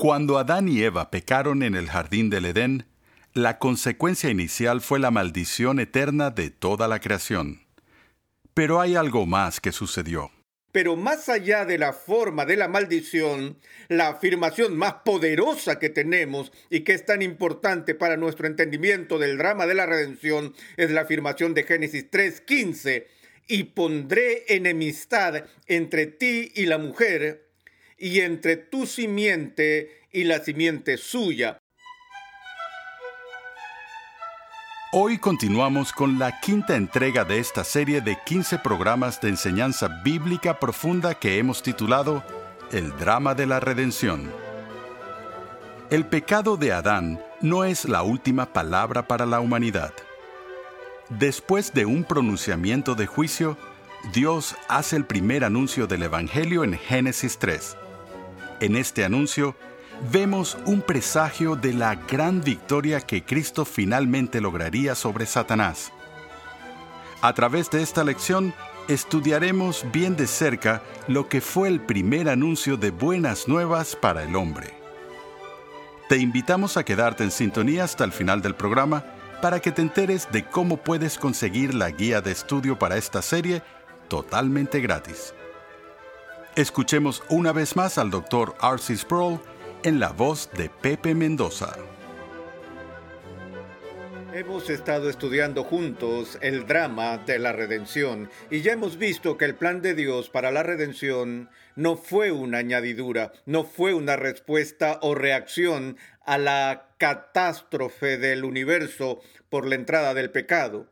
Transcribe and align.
Cuando 0.00 0.38
Adán 0.38 0.68
y 0.68 0.80
Eva 0.80 1.10
pecaron 1.10 1.64
en 1.64 1.74
el 1.74 1.88
jardín 1.88 2.30
del 2.30 2.44
Edén, 2.44 2.86
la 3.34 3.58
consecuencia 3.58 4.30
inicial 4.30 4.80
fue 4.80 5.00
la 5.00 5.10
maldición 5.10 5.80
eterna 5.80 6.30
de 6.30 6.50
toda 6.50 6.86
la 6.86 7.00
creación. 7.00 7.62
Pero 8.54 8.80
hay 8.80 8.94
algo 8.94 9.26
más 9.26 9.58
que 9.58 9.72
sucedió. 9.72 10.30
Pero 10.70 10.94
más 10.94 11.28
allá 11.28 11.64
de 11.64 11.78
la 11.78 11.92
forma 11.92 12.46
de 12.46 12.56
la 12.56 12.68
maldición, 12.68 13.58
la 13.88 14.10
afirmación 14.10 14.76
más 14.76 14.94
poderosa 15.04 15.80
que 15.80 15.88
tenemos 15.88 16.52
y 16.70 16.82
que 16.82 16.92
es 16.92 17.04
tan 17.04 17.20
importante 17.20 17.96
para 17.96 18.16
nuestro 18.16 18.46
entendimiento 18.46 19.18
del 19.18 19.36
drama 19.36 19.66
de 19.66 19.74
la 19.74 19.86
redención 19.86 20.54
es 20.76 20.92
la 20.92 21.00
afirmación 21.00 21.54
de 21.54 21.64
Génesis 21.64 22.08
3:15, 22.08 23.08
y 23.48 23.64
pondré 23.64 24.44
enemistad 24.46 25.44
entre 25.66 26.06
ti 26.06 26.52
y 26.54 26.66
la 26.66 26.78
mujer, 26.78 27.47
y 27.98 28.20
entre 28.20 28.56
tu 28.56 28.86
simiente 28.86 30.06
y 30.12 30.24
la 30.24 30.38
simiente 30.42 30.96
suya. 30.96 31.58
Hoy 34.92 35.18
continuamos 35.18 35.92
con 35.92 36.18
la 36.18 36.40
quinta 36.40 36.74
entrega 36.74 37.24
de 37.24 37.38
esta 37.38 37.62
serie 37.62 38.00
de 38.00 38.16
15 38.24 38.58
programas 38.60 39.20
de 39.20 39.28
enseñanza 39.28 39.88
bíblica 40.02 40.58
profunda 40.58 41.14
que 41.14 41.38
hemos 41.38 41.62
titulado 41.62 42.24
El 42.72 42.96
drama 42.96 43.34
de 43.34 43.46
la 43.46 43.60
redención. 43.60 44.32
El 45.90 46.06
pecado 46.06 46.56
de 46.56 46.72
Adán 46.72 47.22
no 47.42 47.64
es 47.64 47.84
la 47.84 48.02
última 48.02 48.52
palabra 48.52 49.06
para 49.06 49.26
la 49.26 49.40
humanidad. 49.40 49.92
Después 51.10 51.74
de 51.74 51.84
un 51.84 52.04
pronunciamiento 52.04 52.94
de 52.94 53.06
juicio, 53.06 53.58
Dios 54.14 54.54
hace 54.68 54.96
el 54.96 55.04
primer 55.04 55.44
anuncio 55.44 55.86
del 55.86 56.04
Evangelio 56.04 56.64
en 56.64 56.78
Génesis 56.78 57.38
3. 57.38 57.76
En 58.60 58.74
este 58.74 59.04
anuncio, 59.04 59.54
vemos 60.10 60.58
un 60.66 60.82
presagio 60.82 61.54
de 61.54 61.72
la 61.72 61.94
gran 61.94 62.40
victoria 62.40 63.00
que 63.00 63.24
Cristo 63.24 63.64
finalmente 63.64 64.40
lograría 64.40 64.96
sobre 64.96 65.26
Satanás. 65.26 65.92
A 67.20 67.32
través 67.34 67.70
de 67.70 67.82
esta 67.82 68.02
lección, 68.02 68.52
estudiaremos 68.88 69.84
bien 69.92 70.16
de 70.16 70.26
cerca 70.26 70.82
lo 71.06 71.28
que 71.28 71.40
fue 71.40 71.68
el 71.68 71.80
primer 71.80 72.28
anuncio 72.28 72.76
de 72.76 72.90
buenas 72.90 73.46
nuevas 73.46 73.94
para 73.94 74.24
el 74.24 74.34
hombre. 74.34 74.74
Te 76.08 76.16
invitamos 76.16 76.76
a 76.76 76.84
quedarte 76.84 77.22
en 77.22 77.30
sintonía 77.30 77.84
hasta 77.84 78.02
el 78.02 78.12
final 78.12 78.42
del 78.42 78.56
programa 78.56 79.04
para 79.40 79.60
que 79.60 79.70
te 79.70 79.82
enteres 79.82 80.28
de 80.32 80.44
cómo 80.44 80.78
puedes 80.78 81.16
conseguir 81.16 81.74
la 81.74 81.90
guía 81.90 82.20
de 82.22 82.32
estudio 82.32 82.76
para 82.78 82.96
esta 82.96 83.22
serie 83.22 83.62
totalmente 84.08 84.80
gratis. 84.80 85.34
Escuchemos 86.58 87.22
una 87.28 87.52
vez 87.52 87.76
más 87.76 87.98
al 87.98 88.10
Dr. 88.10 88.56
R.C. 88.60 88.96
Sproul 88.96 89.38
en 89.84 90.00
la 90.00 90.08
voz 90.08 90.50
de 90.56 90.68
Pepe 90.68 91.14
Mendoza. 91.14 91.76
Hemos 94.34 94.68
estado 94.68 95.08
estudiando 95.08 95.62
juntos 95.62 96.36
el 96.40 96.66
drama 96.66 97.18
de 97.18 97.38
la 97.38 97.52
redención 97.52 98.28
y 98.50 98.62
ya 98.62 98.72
hemos 98.72 98.98
visto 98.98 99.36
que 99.36 99.44
el 99.44 99.54
plan 99.54 99.82
de 99.82 99.94
Dios 99.94 100.30
para 100.30 100.50
la 100.50 100.64
redención 100.64 101.48
no 101.76 101.96
fue 101.96 102.32
una 102.32 102.58
añadidura, 102.58 103.30
no 103.46 103.62
fue 103.62 103.94
una 103.94 104.16
respuesta 104.16 104.98
o 105.00 105.14
reacción 105.14 105.96
a 106.26 106.38
la 106.38 106.88
catástrofe 106.98 108.18
del 108.18 108.42
universo 108.42 109.20
por 109.48 109.64
la 109.64 109.76
entrada 109.76 110.12
del 110.12 110.32
pecado 110.32 110.88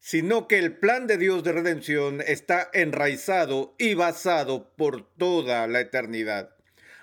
sino 0.00 0.48
que 0.48 0.58
el 0.58 0.76
plan 0.76 1.06
de 1.06 1.18
Dios 1.18 1.44
de 1.44 1.52
redención 1.52 2.22
está 2.26 2.70
enraizado 2.72 3.74
y 3.78 3.94
basado 3.94 4.70
por 4.76 5.06
toda 5.16 5.66
la 5.66 5.80
eternidad. 5.80 6.50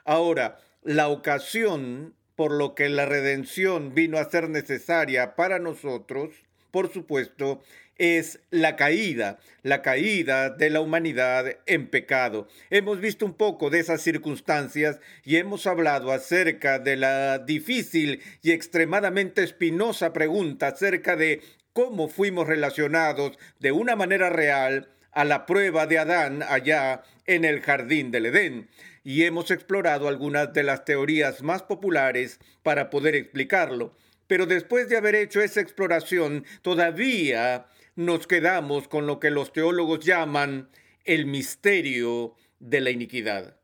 Ahora, 0.03 0.59
la 0.83 1.07
ocasión 1.07 2.13
por 2.35 2.51
lo 2.51 2.75
que 2.75 2.89
la 2.89 3.05
redención 3.05 3.93
vino 3.93 4.17
a 4.17 4.29
ser 4.29 4.49
necesaria 4.49 5.35
para 5.35 5.59
nosotros, 5.59 6.33
por 6.71 6.91
supuesto, 6.91 7.61
es 7.97 8.39
la 8.49 8.75
caída, 8.75 9.39
la 9.63 9.81
caída 9.81 10.49
de 10.49 10.69
la 10.69 10.81
humanidad 10.81 11.45
en 11.65 11.87
pecado. 11.87 12.47
Hemos 12.69 12.99
visto 12.99 13.25
un 13.25 13.33
poco 13.33 13.69
de 13.69 13.79
esas 13.79 14.01
circunstancias 14.01 14.99
y 15.23 15.37
hemos 15.37 15.65
hablado 15.65 16.11
acerca 16.11 16.77
de 16.77 16.97
la 16.97 17.39
difícil 17.39 18.21
y 18.41 18.51
extremadamente 18.51 19.43
espinosa 19.43 20.11
pregunta 20.11 20.67
acerca 20.67 21.15
de 21.15 21.41
cómo 21.75 22.07
fuimos 22.07 22.47
relacionados 22.47 23.37
de 23.59 23.73
una 23.73 23.97
manera 23.97 24.29
real 24.29 24.87
a 25.11 25.25
la 25.25 25.45
prueba 25.45 25.85
de 25.87 25.99
Adán 25.99 26.41
allá 26.41 27.03
en 27.25 27.43
el 27.43 27.59
jardín 27.59 28.11
del 28.11 28.27
Edén. 28.27 28.69
Y 29.03 29.23
hemos 29.23 29.51
explorado 29.51 30.07
algunas 30.07 30.53
de 30.53 30.63
las 30.63 30.85
teorías 30.85 31.43
más 31.43 31.63
populares 31.63 32.39
para 32.63 32.89
poder 32.89 33.13
explicarlo. 33.15 33.93
Pero 34.25 34.45
después 34.45 34.87
de 34.87 34.95
haber 34.95 35.15
hecho 35.15 35.41
esa 35.41 35.59
exploración, 35.59 36.45
todavía 36.61 37.67
nos 37.95 38.25
quedamos 38.25 38.87
con 38.87 39.05
lo 39.05 39.19
que 39.19 39.29
los 39.29 39.51
teólogos 39.51 39.99
llaman 39.99 40.69
el 41.03 41.25
misterio 41.25 42.35
de 42.59 42.79
la 42.79 42.89
iniquidad. 42.91 43.57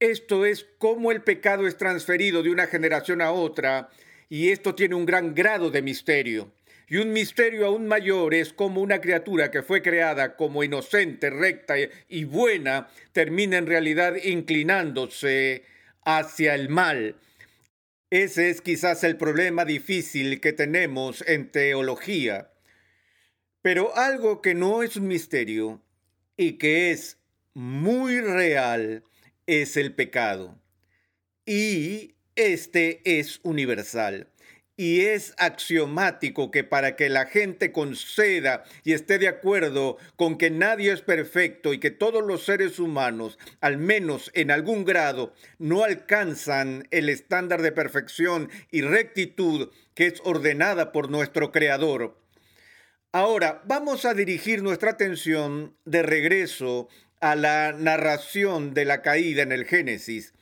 Esto 0.00 0.44
es 0.44 0.66
cómo 0.78 1.12
el 1.12 1.22
pecado 1.22 1.68
es 1.68 1.76
transferido 1.76 2.42
de 2.42 2.50
una 2.50 2.66
generación 2.66 3.22
a 3.22 3.30
otra 3.30 3.90
y 4.32 4.48
esto 4.48 4.74
tiene 4.74 4.94
un 4.94 5.04
gran 5.04 5.34
grado 5.34 5.70
de 5.70 5.82
misterio. 5.82 6.54
Y 6.88 6.96
un 6.96 7.12
misterio 7.12 7.66
aún 7.66 7.86
mayor 7.86 8.32
es 8.32 8.54
cómo 8.54 8.80
una 8.80 8.98
criatura 8.98 9.50
que 9.50 9.62
fue 9.62 9.82
creada 9.82 10.36
como 10.36 10.64
inocente, 10.64 11.28
recta 11.28 11.74
y 12.08 12.24
buena 12.24 12.88
termina 13.12 13.58
en 13.58 13.66
realidad 13.66 14.14
inclinándose 14.24 15.64
hacia 16.06 16.54
el 16.54 16.70
mal. 16.70 17.16
Ese 18.08 18.48
es 18.48 18.62
quizás 18.62 19.04
el 19.04 19.18
problema 19.18 19.66
difícil 19.66 20.40
que 20.40 20.54
tenemos 20.54 21.22
en 21.28 21.50
teología. 21.50 22.52
Pero 23.60 23.94
algo 23.94 24.40
que 24.40 24.54
no 24.54 24.82
es 24.82 24.96
un 24.96 25.08
misterio 25.08 25.82
y 26.38 26.54
que 26.54 26.90
es 26.90 27.18
muy 27.52 28.22
real 28.22 29.04
es 29.44 29.76
el 29.76 29.94
pecado. 29.94 30.58
Y 31.44 32.14
este 32.36 33.00
es 33.04 33.40
universal. 33.42 34.28
Y 34.74 35.02
es 35.02 35.34
axiomático 35.36 36.50
que 36.50 36.64
para 36.64 36.96
que 36.96 37.10
la 37.10 37.26
gente 37.26 37.72
conceda 37.72 38.64
y 38.84 38.94
esté 38.94 39.18
de 39.18 39.28
acuerdo 39.28 39.98
con 40.16 40.38
que 40.38 40.50
nadie 40.50 40.92
es 40.92 41.02
perfecto 41.02 41.74
y 41.74 41.78
que 41.78 41.90
todos 41.90 42.24
los 42.24 42.46
seres 42.46 42.78
humanos, 42.78 43.38
al 43.60 43.76
menos 43.76 44.30
en 44.34 44.50
algún 44.50 44.84
grado, 44.84 45.34
no 45.58 45.84
alcanzan 45.84 46.88
el 46.90 47.10
estándar 47.10 47.60
de 47.60 47.70
perfección 47.70 48.50
y 48.70 48.80
rectitud 48.80 49.70
que 49.94 50.06
es 50.06 50.20
ordenada 50.24 50.90
por 50.90 51.10
nuestro 51.10 51.52
Creador. 51.52 52.18
Ahora 53.12 53.62
vamos 53.66 54.06
a 54.06 54.14
dirigir 54.14 54.62
nuestra 54.62 54.92
atención 54.92 55.76
de 55.84 56.02
regreso 56.02 56.88
a 57.20 57.36
la 57.36 57.72
narración 57.72 58.72
de 58.72 58.86
la 58.86 59.02
caída 59.02 59.42
en 59.42 59.52
el 59.52 59.66
Génesis 59.66 60.32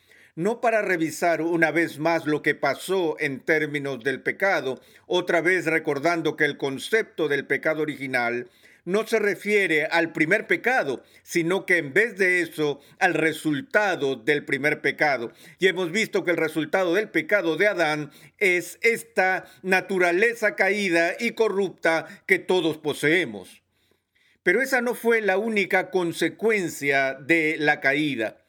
no 0.40 0.62
para 0.62 0.80
revisar 0.80 1.42
una 1.42 1.70
vez 1.70 1.98
más 1.98 2.24
lo 2.24 2.40
que 2.40 2.54
pasó 2.54 3.14
en 3.20 3.40
términos 3.40 4.02
del 4.02 4.22
pecado, 4.22 4.80
otra 5.06 5.42
vez 5.42 5.66
recordando 5.66 6.34
que 6.34 6.46
el 6.46 6.56
concepto 6.56 7.28
del 7.28 7.46
pecado 7.46 7.82
original 7.82 8.48
no 8.86 9.06
se 9.06 9.18
refiere 9.18 9.84
al 9.84 10.12
primer 10.12 10.46
pecado, 10.46 11.02
sino 11.22 11.66
que 11.66 11.76
en 11.76 11.92
vez 11.92 12.16
de 12.16 12.40
eso 12.40 12.80
al 12.98 13.12
resultado 13.12 14.16
del 14.16 14.46
primer 14.46 14.80
pecado. 14.80 15.30
Y 15.58 15.66
hemos 15.66 15.92
visto 15.92 16.24
que 16.24 16.30
el 16.30 16.38
resultado 16.38 16.94
del 16.94 17.10
pecado 17.10 17.58
de 17.58 17.68
Adán 17.68 18.10
es 18.38 18.78
esta 18.80 19.44
naturaleza 19.60 20.56
caída 20.56 21.16
y 21.20 21.32
corrupta 21.32 22.06
que 22.24 22.38
todos 22.38 22.78
poseemos. 22.78 23.62
Pero 24.42 24.62
esa 24.62 24.80
no 24.80 24.94
fue 24.94 25.20
la 25.20 25.36
única 25.36 25.90
consecuencia 25.90 27.12
de 27.12 27.56
la 27.58 27.80
caída 27.80 28.39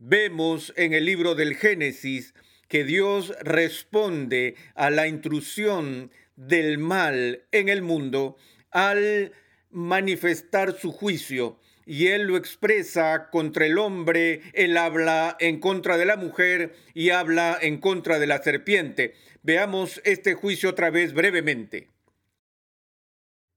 vemos 0.00 0.72
en 0.76 0.94
el 0.94 1.04
libro 1.04 1.34
del 1.34 1.54
Génesis 1.54 2.34
que 2.68 2.84
Dios 2.84 3.34
responde 3.42 4.56
a 4.74 4.90
la 4.90 5.06
intrusión 5.06 6.10
del 6.36 6.78
mal 6.78 7.44
en 7.52 7.68
el 7.68 7.82
mundo 7.82 8.36
al 8.70 9.32
manifestar 9.70 10.76
su 10.78 10.90
juicio. 10.90 11.60
Y 11.84 12.08
él 12.08 12.22
lo 12.22 12.36
expresa 12.36 13.28
contra 13.30 13.66
el 13.66 13.76
hombre, 13.76 14.42
él 14.54 14.76
habla 14.76 15.36
en 15.38 15.60
contra 15.60 15.98
de 15.98 16.06
la 16.06 16.16
mujer 16.16 16.74
y 16.94 17.10
habla 17.10 17.58
en 17.60 17.78
contra 17.78 18.18
de 18.18 18.26
la 18.26 18.42
serpiente. 18.42 19.14
Veamos 19.42 20.00
este 20.04 20.34
juicio 20.34 20.70
otra 20.70 20.90
vez 20.90 21.12
brevemente. 21.12 21.88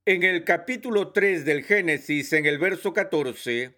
En 0.06 0.24
el 0.24 0.44
capítulo 0.44 1.12
3 1.12 1.46
del 1.46 1.64
Génesis, 1.64 2.34
en 2.34 2.46
el 2.46 2.58
verso 2.58 2.92
14, 2.92 3.76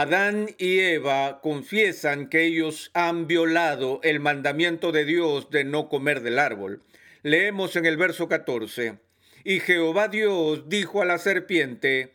Adán 0.00 0.54
y 0.58 0.78
Eva 0.78 1.40
confiesan 1.42 2.28
que 2.28 2.44
ellos 2.44 2.92
han 2.94 3.26
violado 3.26 3.98
el 4.04 4.20
mandamiento 4.20 4.92
de 4.92 5.04
Dios 5.04 5.50
de 5.50 5.64
no 5.64 5.88
comer 5.88 6.20
del 6.20 6.38
árbol. 6.38 6.84
Leemos 7.24 7.74
en 7.74 7.84
el 7.84 7.96
verso 7.96 8.28
14, 8.28 9.00
y 9.42 9.58
Jehová 9.58 10.06
Dios 10.06 10.68
dijo 10.68 11.02
a 11.02 11.04
la 11.04 11.18
serpiente, 11.18 12.14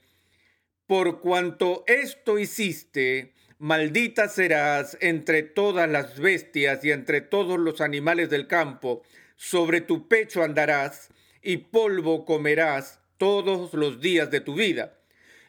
por 0.88 1.20
cuanto 1.20 1.84
esto 1.86 2.40
hiciste, 2.40 3.34
Maldita 3.60 4.30
serás 4.30 4.98
entre 5.02 5.44
todas 5.44 5.90
las 5.90 6.18
bestias 6.18 6.86
y 6.86 6.92
entre 6.92 7.20
todos 7.20 7.60
los 7.60 7.82
animales 7.82 8.30
del 8.30 8.48
campo. 8.48 9.04
Sobre 9.36 9.82
tu 9.82 10.08
pecho 10.08 10.42
andarás 10.42 11.10
y 11.42 11.58
polvo 11.58 12.24
comerás 12.24 13.02
todos 13.18 13.74
los 13.74 14.00
días 14.00 14.32
de 14.32 14.40
tu 14.40 14.56
vida. 14.56 15.03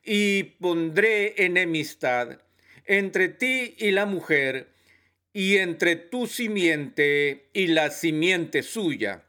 Y 0.04 0.42
pondré 0.60 1.44
enemistad 1.44 2.38
entre 2.86 3.28
ti 3.28 3.74
y 3.78 3.90
la 3.90 4.06
mujer, 4.06 4.68
y 5.32 5.56
entre 5.56 5.96
tu 5.96 6.26
simiente 6.26 7.48
y 7.52 7.66
la 7.66 7.90
simiente 7.90 8.62
suya. 8.62 9.24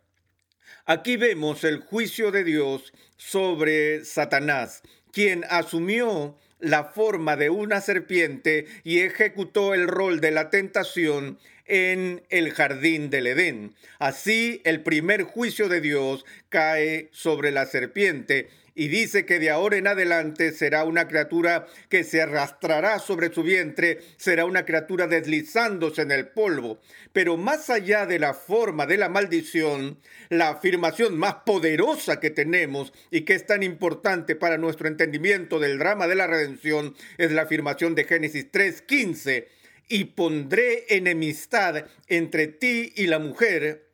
Aquí 0.86 1.18
vemos 1.18 1.64
el 1.64 1.80
juicio 1.80 2.32
de 2.32 2.44
Dios 2.44 2.94
sobre 3.18 4.06
Satanás, 4.06 4.84
quien 5.12 5.44
asumió 5.50 6.38
la 6.60 6.84
forma 6.84 7.36
de 7.36 7.50
una 7.50 7.82
serpiente 7.82 8.68
y 8.84 9.00
ejecutó 9.00 9.74
el 9.74 9.88
rol 9.88 10.22
de 10.22 10.32
la 10.32 10.52
tentación 10.52 11.40
en 11.66 12.22
el 12.30 12.52
jardín 12.52 13.10
del 13.10 13.26
Edén. 13.26 13.74
Así 13.98 14.62
el 14.64 14.84
primer 14.84 15.24
juicio 15.24 15.70
de 15.70 15.82
Dios 15.82 16.24
cae 16.50 17.10
sobre 17.12 17.50
la 17.50 17.66
serpiente 17.66 18.50
y 18.76 18.90
dice 18.90 19.26
que 19.26 19.40
de 19.40 19.50
ahora 19.50 19.78
en 19.78 19.88
adelante 19.88 20.52
será 20.52 20.84
una 20.84 21.08
criatura 21.08 21.66
que 21.90 22.04
se 22.04 22.22
arrastrará 22.22 23.00
sobre 23.00 23.34
su 23.34 23.42
vientre, 23.42 24.00
será 24.18 24.44
una 24.44 24.66
criatura 24.66 25.08
deslizándose 25.08 26.02
en 26.02 26.12
el 26.12 26.28
polvo. 26.28 26.82
Pero 27.14 27.38
más 27.38 27.70
allá 27.70 28.06
de 28.06 28.20
la 28.20 28.34
forma 28.34 28.86
de 28.86 28.98
la 28.98 29.08
maldición, 29.08 29.98
la 30.30 30.50
afirmación 30.50 31.18
más 31.18 31.36
poderosa 31.46 32.20
que 32.20 32.30
tenemos 32.30 32.92
y 33.12 33.22
que 33.22 33.34
es 33.34 33.46
tan 33.46 33.64
importante 33.64 34.36
para 34.36 34.58
nuestro 34.58 34.90
entendimiento 34.90 35.60
del 35.60 35.80
drama 35.80 36.08
de 36.08 36.16
la 36.16 36.28
redención 36.28 36.96
es 37.18 37.32
la 37.32 37.44
afirmación 37.44 37.96
de 37.96 38.04
Génesis 38.04 38.52
3:15 38.52 39.48
y 39.88 40.04
pondré 40.06 40.86
enemistad 40.90 41.86
entre 42.08 42.48
ti 42.48 42.92
y 42.96 43.08
la 43.08 43.20
mujer, 43.20 43.86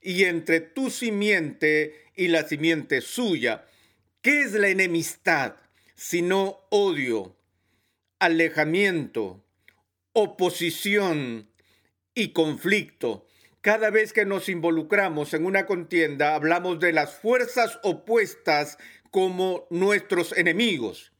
y 0.00 0.24
entre 0.24 0.60
tu 0.60 0.90
simiente 0.90 1.94
y 2.14 2.28
la 2.28 2.46
simiente 2.46 3.00
suya. 3.00 3.64
¿Qué 4.28 4.42
es 4.42 4.52
la 4.52 4.68
enemistad 4.68 5.54
sino 5.94 6.60
odio, 6.68 7.34
alejamiento, 8.18 9.42
oposición 10.12 11.48
y 12.12 12.34
conflicto? 12.34 13.26
Cada 13.62 13.88
vez 13.88 14.12
que 14.12 14.26
nos 14.26 14.50
involucramos 14.50 15.32
en 15.32 15.46
una 15.46 15.64
contienda, 15.64 16.34
hablamos 16.34 16.78
de 16.78 16.92
las 16.92 17.14
fuerzas 17.14 17.80
opuestas 17.82 18.76
como 19.10 19.66
nuestros 19.70 20.36
enemigos. 20.36 21.10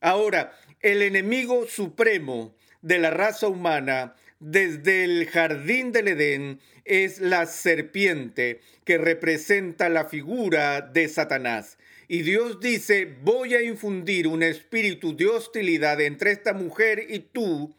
Ahora, 0.00 0.56
el 0.78 1.02
enemigo 1.02 1.66
supremo 1.66 2.54
de 2.82 3.00
la 3.00 3.10
raza 3.10 3.48
humana 3.48 4.14
desde 4.40 5.04
el 5.04 5.26
jardín 5.26 5.92
del 5.92 6.08
Edén 6.08 6.60
es 6.84 7.20
la 7.20 7.46
serpiente 7.46 8.60
que 8.84 8.98
representa 8.98 9.88
la 9.88 10.04
figura 10.04 10.80
de 10.82 11.08
Satanás. 11.08 11.78
Y 12.08 12.22
Dios 12.22 12.60
dice, 12.60 13.16
voy 13.22 13.54
a 13.54 13.62
infundir 13.62 14.26
un 14.26 14.42
espíritu 14.42 15.16
de 15.16 15.26
hostilidad 15.26 16.00
entre 16.00 16.32
esta 16.32 16.52
mujer 16.52 17.06
y 17.08 17.20
tú, 17.20 17.74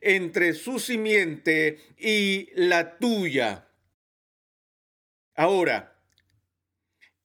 entre 0.00 0.54
su 0.54 0.78
simiente 0.80 1.78
y 1.96 2.48
la 2.54 2.98
tuya. 2.98 3.68
Ahora, 5.36 5.96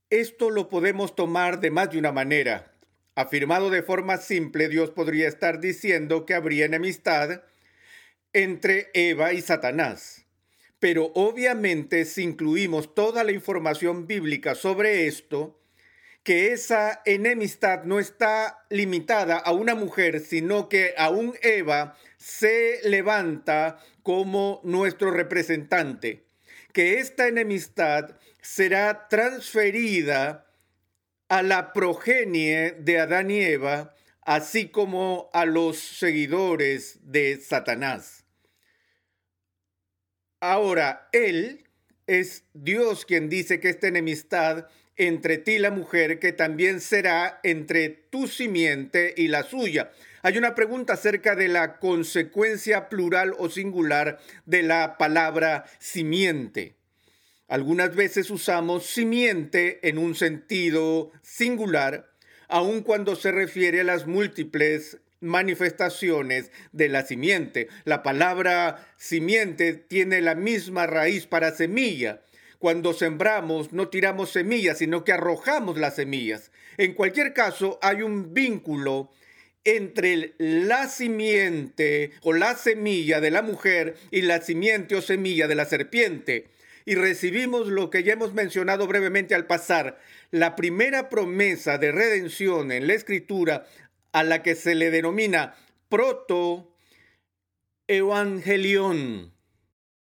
esto 0.10 0.52
lo 0.52 0.70
podemos 0.70 1.16
tomar 1.16 1.60
de 1.60 1.72
más 1.72 1.90
de 1.90 1.98
una 1.98 2.12
manera. 2.12 2.72
Afirmado 3.16 3.70
de 3.70 3.82
forma 3.82 4.18
simple, 4.18 4.70
Dios 4.70 4.92
podría 4.92 5.28
estar 5.28 5.60
diciendo 5.60 6.26
que 6.26 6.36
habría 6.36 6.66
enemistad 6.66 7.42
entre 8.36 8.90
Eva 8.94 9.32
y 9.32 9.42
Satanás. 9.42 10.26
Pero 10.80 11.12
obviamente 11.16 12.04
si 12.04 12.22
incluimos 12.22 12.94
toda 12.94 13.24
la 13.24 13.32
información 13.32 14.08
bíblica 14.08 14.56
sobre 14.56 15.08
esto, 15.08 15.58
que 16.22 16.52
esa 16.52 17.02
enemistad 17.06 17.86
no 17.86 17.98
está 17.98 18.66
limitada 18.70 19.38
a 19.38 19.54
una 19.54 19.74
mujer, 19.74 20.20
sino 20.20 20.68
que 20.68 20.94
aún 20.98 21.34
Eva 21.42 21.98
se 22.18 22.80
levanta 22.84 23.80
como 24.04 24.60
nuestro 24.64 25.12
representante, 25.12 26.26
que 26.74 27.00
esta 27.00 27.28
enemistad 27.28 28.18
será 28.42 29.08
transferida 29.08 30.52
a 31.30 31.42
la 31.42 31.72
progenie 31.72 32.72
de 32.80 33.00
Adán 33.00 33.32
y 33.32 33.40
Eva, 33.40 33.96
así 34.24 34.68
como 34.68 35.30
a 35.32 35.46
los 35.46 35.78
seguidores 35.78 37.00
de 37.04 37.40
Satanás. 37.40 38.25
Ahora, 40.40 41.08
Él 41.12 41.66
es 42.08 42.44
Dios 42.54 43.06
quien 43.06 43.30
dice 43.30 43.60
que 43.60 43.70
esta 43.70 43.88
enemistad 43.88 44.68
entre 44.98 45.38
ti 45.38 45.54
y 45.54 45.60
la 45.60 45.72
mujer, 45.72 46.20
que 46.20 46.32
también 46.32 46.80
será 46.80 47.40
entre 47.44 47.90
tu 47.90 48.28
simiente 48.28 49.14
y 49.18 49.28
la 49.28 49.44
suya. 49.44 49.92
Hay 50.22 50.38
una 50.38 50.56
pregunta 50.56 50.94
acerca 50.94 51.36
de 51.36 51.48
la 51.48 51.78
consecuencia 51.80 52.90
plural 52.90 53.36
o 53.38 53.50
singular 53.50 54.20
de 54.46 54.64
la 54.64 54.98
palabra 54.98 55.66
simiente. 55.80 56.76
Algunas 57.48 57.96
veces 57.96 58.32
usamos 58.32 58.88
simiente 58.88 59.88
en 59.88 59.98
un 60.00 60.16
sentido 60.16 61.12
singular, 61.22 62.10
aun 62.48 62.82
cuando 62.82 63.16
se 63.16 63.32
refiere 63.32 63.82
a 63.82 63.84
las 63.84 64.08
múltiples 64.08 64.98
manifestaciones 65.22 66.52
de 66.72 66.90
la 66.90 67.06
simiente. 67.06 67.68
La 67.84 68.04
palabra 68.04 68.88
simiente 68.98 69.74
tiene 69.74 70.22
la 70.22 70.36
misma 70.36 70.88
raíz 70.88 71.28
para 71.28 71.52
semilla. 71.52 72.22
Cuando 72.60 72.94
sembramos 72.94 73.74
no 73.74 73.90
tiramos 73.90 74.32
semillas, 74.32 74.80
sino 74.80 75.04
que 75.04 75.12
arrojamos 75.12 75.78
las 75.78 75.96
semillas. 75.96 76.52
En 76.78 76.94
cualquier 76.94 77.34
caso, 77.34 77.80
hay 77.82 78.02
un 78.02 78.34
vínculo 78.34 79.12
entre 79.64 80.36
la 80.38 80.88
simiente 80.88 82.12
o 82.22 82.34
la 82.34 82.56
semilla 82.56 83.20
de 83.20 83.32
la 83.32 83.42
mujer 83.42 83.96
y 84.12 84.22
la 84.22 84.42
simiente 84.42 84.96
o 84.96 85.02
semilla 85.02 85.48
de 85.48 85.56
la 85.56 85.66
serpiente 85.66 86.50
y 86.86 86.96
recibimos 86.96 87.68
lo 87.68 87.90
que 87.90 88.04
ya 88.04 88.14
hemos 88.14 88.34
mencionado 88.34 88.88
brevemente 88.88 89.34
al 89.34 89.48
pasar, 89.48 90.00
la 90.30 90.56
primera 90.56 91.10
promesa 91.10 91.80
de 91.80 91.92
redención 91.92 92.72
en 92.72 92.88
la 92.88 92.94
escritura 92.94 93.66
a 94.16 94.24
la 94.24 94.42
que 94.42 94.56
se 94.56 94.76
le 94.76 94.92
denomina 94.92 95.56
proto 95.90 96.74
evangelión. 97.86 99.34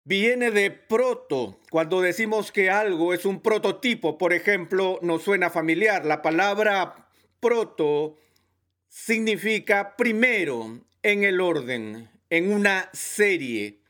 Viene 0.02 0.50
de 0.50 0.72
proto. 0.72 1.60
Cuando 1.70 2.00
decimos 2.00 2.50
que 2.50 2.68
algo 2.68 3.14
es 3.14 3.24
un 3.24 3.40
prototipo, 3.40 4.18
por 4.18 4.32
ejemplo, 4.32 4.98
nos 5.02 5.22
suena 5.22 5.50
familiar. 5.50 6.04
La 6.04 6.20
palabra 6.20 7.10
proto 7.38 8.18
significa 8.88 9.94
primero 9.96 10.80
en 11.04 11.22
el 11.22 11.40
orden, 11.40 12.10
en 12.28 12.52
una 12.52 12.90
serie. 12.92 13.82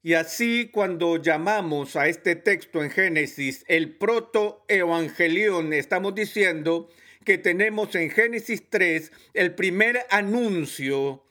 Y 0.00 0.14
así 0.14 0.70
cuando 0.72 1.16
llamamos 1.16 1.96
a 1.96 2.06
este 2.06 2.36
texto 2.36 2.84
en 2.84 2.90
Génesis 2.90 3.64
el 3.66 3.96
protoevangelión, 3.96 5.72
estamos 5.72 6.14
diciendo 6.14 6.88
que 7.24 7.36
tenemos 7.36 7.94
en 7.94 8.10
Génesis 8.10 8.64
3 8.70 9.12
el 9.34 9.54
primer 9.54 10.06
anuncio 10.10 11.22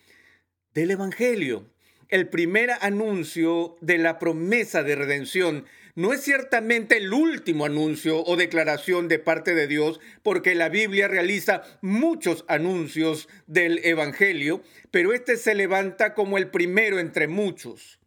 del 0.73 0.91
Evangelio, 0.91 1.67
el 2.09 2.29
primer 2.29 2.69
anuncio 2.81 3.75
de 3.81 3.97
la 3.97 4.19
promesa 4.19 4.83
de 4.83 4.95
redención. 4.95 5.65
No 5.95 6.13
es 6.13 6.21
ciertamente 6.21 6.97
el 6.97 7.11
último 7.11 7.65
anuncio 7.65 8.23
o 8.23 8.35
declaración 8.35 9.07
de 9.07 9.17
parte 9.17 9.55
de 9.55 9.67
Dios, 9.67 9.99
porque 10.21 10.53
la 10.53 10.69
Biblia 10.69 11.07
realiza 11.07 11.63
muchos 11.81 12.45
anuncios 12.47 13.27
del 13.47 13.79
Evangelio, 13.83 14.61
pero 14.91 15.13
este 15.13 15.37
se 15.37 15.55
levanta 15.55 16.13
como 16.13 16.37
el 16.37 16.49
primero 16.49 16.99
entre 16.99 17.27
muchos. 17.27 17.99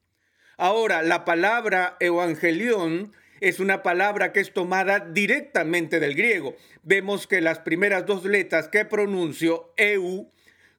Ahora, 0.57 1.03
la 1.03 1.25
palabra 1.25 1.97
evangelión 1.99 3.13
es 3.43 3.61
una 3.61 3.83
palabra 3.83 4.33
que 4.33 4.41
es 4.41 4.53
tomada 4.53 5.01
directamente 5.01 5.99
del 5.99 6.15
griego. 6.15 6.57
Vemos 6.83 7.27
que 7.27 7.41
las 7.41 7.59
primeras 7.59 8.07
dos 8.07 8.25
letras 8.25 8.69
que 8.69 8.85
pronuncio, 8.85 9.75
eu, 9.77 10.31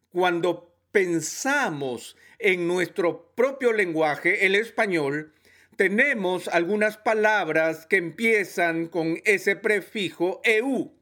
cuando 0.09 0.73
pensamos 0.91 2.15
en 2.39 2.67
nuestro 2.67 3.33
propio 3.35 3.73
lenguaje, 3.73 4.45
el 4.45 4.55
español, 4.55 5.33
tenemos 5.75 6.47
algunas 6.47 6.97
palabras 6.97 7.85
que 7.85 7.97
empiezan 7.97 8.87
con 8.87 9.19
ese 9.25 9.55
prefijo 9.55 10.41
eu. 10.43 10.93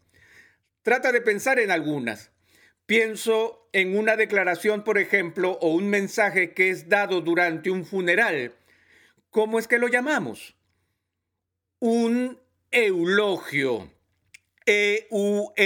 Trata 0.81 1.11
de 1.11 1.21
pensar 1.21 1.59
en 1.59 1.69
algunas. 1.69 2.31
Pienso 2.87 3.69
en 3.71 3.97
una 3.97 4.15
declaración, 4.15 4.83
por 4.83 4.97
ejemplo, 4.97 5.59
o 5.61 5.75
un 5.75 5.89
mensaje 5.89 6.53
que 6.53 6.71
es 6.71 6.89
dado 6.89 7.21
durante 7.21 7.69
un 7.69 7.85
funeral 7.85 8.55
¿Cómo 9.31 9.59
es 9.59 9.67
que 9.69 9.79
lo 9.79 9.87
llamamos? 9.87 10.57
Un 11.83 12.39
eulogio. 12.69 13.91
E-U-L-O-G-I-O. 14.67 15.57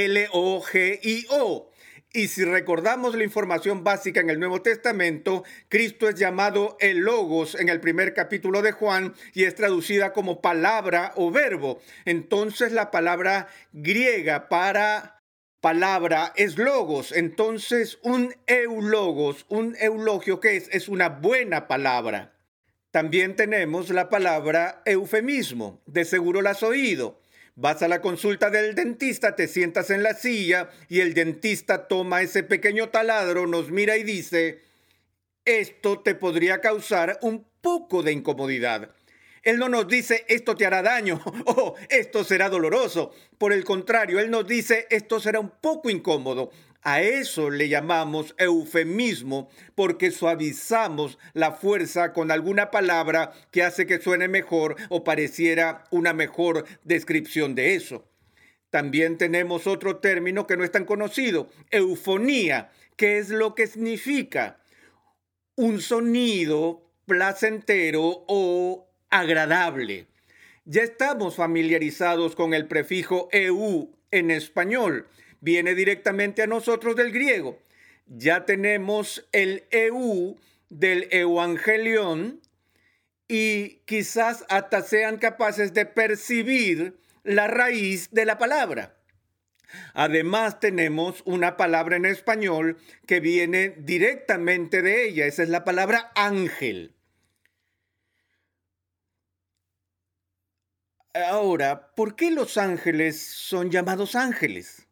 Y 2.14 2.28
si 2.30 2.46
recordamos 2.46 3.16
la 3.16 3.26
información 3.26 3.84
básica 3.84 4.22
en 4.22 4.30
el 4.30 4.40
Nuevo 4.40 4.62
Testamento, 4.62 5.44
Cristo 5.68 6.08
es 6.08 6.16
llamado 6.16 6.78
el 6.80 7.00
Logos 7.00 7.56
en 7.56 7.68
el 7.68 7.82
primer 7.82 8.14
capítulo 8.14 8.62
de 8.62 8.72
Juan 8.72 9.14
y 9.34 9.44
es 9.44 9.56
traducida 9.56 10.14
como 10.14 10.40
palabra 10.40 11.12
o 11.18 11.32
verbo. 11.32 11.82
Entonces 12.06 12.72
la 12.72 12.92
palabra 12.92 13.50
griega 13.74 14.48
para 14.48 15.22
palabra 15.60 16.32
es 16.38 16.58
logos. 16.58 17.12
Entonces 17.12 18.00
un 18.04 18.34
eulogos, 18.48 19.46
un 19.50 19.76
eulogio 19.82 20.40
que 20.40 20.56
es, 20.56 20.70
es 20.72 20.88
una 20.88 21.10
buena 21.10 21.68
palabra. 21.68 22.35
También 22.96 23.36
tenemos 23.36 23.90
la 23.90 24.08
palabra 24.08 24.82
eufemismo. 24.86 25.82
De 25.86 26.06
seguro 26.06 26.42
la 26.42 26.52
has 26.52 26.64
oído. 26.64 27.20
Vas 27.56 27.82
a 27.82 27.90
la 27.90 28.00
consulta 28.00 28.50
del 28.50 28.74
dentista, 28.74 29.36
te 29.36 29.50
sientas 29.50 29.90
en 29.90 30.02
la 30.02 30.14
silla 30.14 30.70
y 30.88 31.02
el 31.02 31.14
dentista 31.14 31.90
toma 31.90 32.22
ese 32.22 32.44
pequeño 32.44 32.92
taladro, 32.92 33.48
nos 33.48 33.70
mira 33.70 33.98
y 33.98 34.04
dice, 34.04 34.62
esto 35.44 36.00
te 36.00 36.16
podría 36.16 36.62
causar 36.62 37.20
un 37.22 37.46
poco 37.60 38.02
de 38.02 38.14
incomodidad. 38.14 38.92
Él 39.44 39.60
no 39.60 39.68
nos 39.68 39.90
dice 39.90 40.24
esto 40.30 40.56
te 40.56 40.66
hará 40.66 40.82
daño 40.82 41.22
o 41.48 41.76
esto 41.90 42.24
será 42.24 42.48
doloroso. 42.48 43.12
Por 43.38 43.52
el 43.52 43.66
contrario, 43.66 44.22
Él 44.22 44.32
nos 44.32 44.48
dice 44.48 44.88
esto 44.90 45.20
será 45.20 45.42
un 45.42 45.50
poco 45.50 45.90
incómodo. 45.90 46.50
A 46.88 47.02
eso 47.02 47.50
le 47.50 47.68
llamamos 47.68 48.36
eufemismo 48.38 49.50
porque 49.74 50.12
suavizamos 50.12 51.18
la 51.34 51.52
fuerza 51.52 52.14
con 52.14 52.30
alguna 52.30 52.70
palabra 52.70 53.34
que 53.50 53.64
hace 53.64 53.88
que 53.88 54.00
suene 54.00 54.28
mejor 54.28 54.76
o 54.90 55.04
pareciera 55.04 55.86
una 55.90 56.14
mejor 56.14 56.66
descripción 56.84 57.56
de 57.56 57.74
eso. 57.74 58.08
También 58.70 59.18
tenemos 59.18 59.66
otro 59.66 59.98
término 59.98 60.46
que 60.46 60.58
no 60.58 60.64
es 60.64 60.72
tan 60.72 60.86
conocido, 60.86 61.50
eufonía, 61.72 62.70
que 62.98 63.18
es 63.18 63.30
lo 63.30 63.56
que 63.56 63.66
significa 63.66 64.60
un 65.56 65.82
sonido 65.82 66.88
placentero 67.08 68.26
o 68.28 68.88
agradable. 69.10 70.06
Ya 70.66 70.84
estamos 70.84 71.36
familiarizados 71.36 72.36
con 72.36 72.54
el 72.54 72.68
prefijo 72.68 73.28
eu 73.32 73.90
en 74.12 74.30
español 74.30 75.08
viene 75.46 75.76
directamente 75.76 76.42
a 76.42 76.48
nosotros 76.48 76.96
del 76.96 77.12
griego. 77.12 77.60
Ya 78.08 78.46
tenemos 78.46 79.28
el 79.32 79.64
EU 79.70 80.38
del 80.70 81.08
evangelion 81.12 82.42
y 83.28 83.82
quizás 83.86 84.44
hasta 84.50 84.82
sean 84.82 85.18
capaces 85.18 85.74
de 85.74 85.86
percibir 85.86 87.00
la 87.24 87.46
raíz 87.48 88.10
de 88.12 88.26
la 88.26 88.40
palabra. 88.40 88.98
Además 89.94 90.60
tenemos 90.60 91.22
una 91.26 91.58
palabra 91.58 91.96
en 91.96 92.06
español 92.06 92.78
que 93.06 93.20
viene 93.20 93.76
directamente 93.78 94.82
de 94.82 95.08
ella, 95.08 95.28
esa 95.28 95.44
es 95.44 95.50
la 95.50 95.64
palabra 95.64 96.12
ángel. 96.16 96.96
Ahora, 101.14 101.94
¿por 101.96 102.16
qué 102.16 102.32
los 102.32 102.58
ángeles 102.58 103.22
son 103.22 103.70
llamados 103.70 104.16
ángeles? 104.16 104.86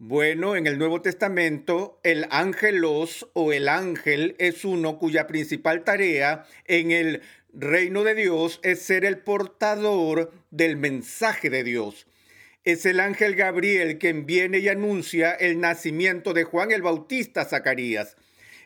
Bueno, 0.00 0.54
en 0.54 0.68
el 0.68 0.78
Nuevo 0.78 1.02
Testamento, 1.02 1.98
el 2.04 2.28
ángelos 2.30 3.28
o 3.32 3.52
el 3.52 3.68
ángel 3.68 4.36
es 4.38 4.64
uno 4.64 4.96
cuya 4.96 5.26
principal 5.26 5.82
tarea 5.82 6.46
en 6.66 6.92
el 6.92 7.20
reino 7.52 8.04
de 8.04 8.14
Dios 8.14 8.60
es 8.62 8.80
ser 8.80 9.04
el 9.04 9.18
portador 9.18 10.32
del 10.52 10.76
mensaje 10.76 11.50
de 11.50 11.64
Dios. 11.64 12.06
Es 12.62 12.86
el 12.86 13.00
ángel 13.00 13.34
Gabriel 13.34 13.98
quien 13.98 14.24
viene 14.24 14.60
y 14.60 14.68
anuncia 14.68 15.32
el 15.32 15.58
nacimiento 15.58 16.32
de 16.32 16.44
Juan 16.44 16.70
el 16.70 16.82
Bautista 16.82 17.44
Zacarías. 17.44 18.16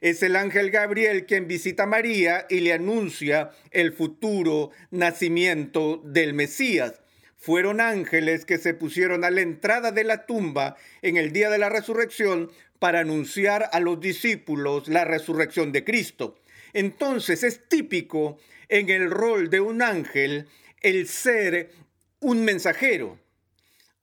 Es 0.03 0.23
el 0.23 0.37
ángel 0.37 0.71
Gabriel 0.71 1.25
quien 1.25 1.49
visita 1.49 1.85
a 1.85 1.87
María 1.87 2.47
y 2.51 2.61
le 2.61 2.75
anuncia 2.75 3.53
el 3.71 3.95
futuro 3.95 4.71
nacimiento 4.91 6.03
del 6.05 6.35
Mesías 6.35 7.02
fueron 7.43 7.81
ángeles 7.81 8.45
que 8.45 8.57
se 8.57 8.73
pusieron 8.73 9.25
a 9.25 9.31
la 9.31 9.41
entrada 9.41 9.91
de 9.91 10.05
la 10.05 10.27
tumba 10.27 10.77
en 11.03 11.17
el 11.17 11.33
día 11.33 11.51
de 11.51 11.59
la 11.59 11.69
resurrección 11.69 12.53
para 12.79 13.01
anunciar 13.01 13.69
a 13.73 13.81
los 13.81 14.01
discípulos 14.01 14.87
la 14.87 15.05
resurrección 15.05 15.73
de 15.73 15.83
Cristo. 15.83 16.37
Entonces 16.73 17.43
es 17.43 17.69
típico 17.69 18.39
en 18.69 18.91
el 18.91 19.11
rol 19.11 19.51
de 19.51 19.59
un 19.59 19.83
ángel 19.83 20.47
el 20.83 21.09
ser 21.09 21.73
un 22.21 22.45
mensajero. 22.45 23.19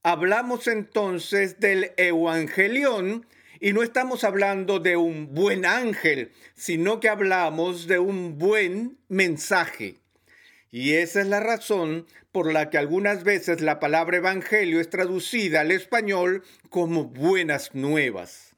Hablamos 0.04 0.68
entonces 0.68 1.62
del 1.62 1.94
evangelión 1.96 3.26
y 3.62 3.72
no 3.72 3.84
estamos 3.84 4.26
hablando 4.26 4.80
de 4.80 4.98
un 4.98 5.34
buen 5.34 5.66
ángel, 5.66 6.34
sino 6.56 7.00
que 7.00 7.08
hablamos 7.08 7.88
de 7.88 8.00
un 8.00 8.38
buen 8.38 8.98
mensaje. 9.08 9.96
Y 10.72 10.94
esa 10.94 11.22
es 11.22 11.28
la 11.28 11.40
razón 11.40 12.06
por 12.32 12.52
la 12.54 12.70
que 12.70 12.78
algunas 12.78 13.24
veces 13.24 13.62
la 13.62 13.80
palabra 13.80 14.18
evangelio 14.18 14.80
es 14.80 14.90
traducida 14.90 15.62
al 15.62 15.72
español 15.72 16.44
como 16.70 17.06
buenas 17.06 17.74
nuevas. 17.74 18.56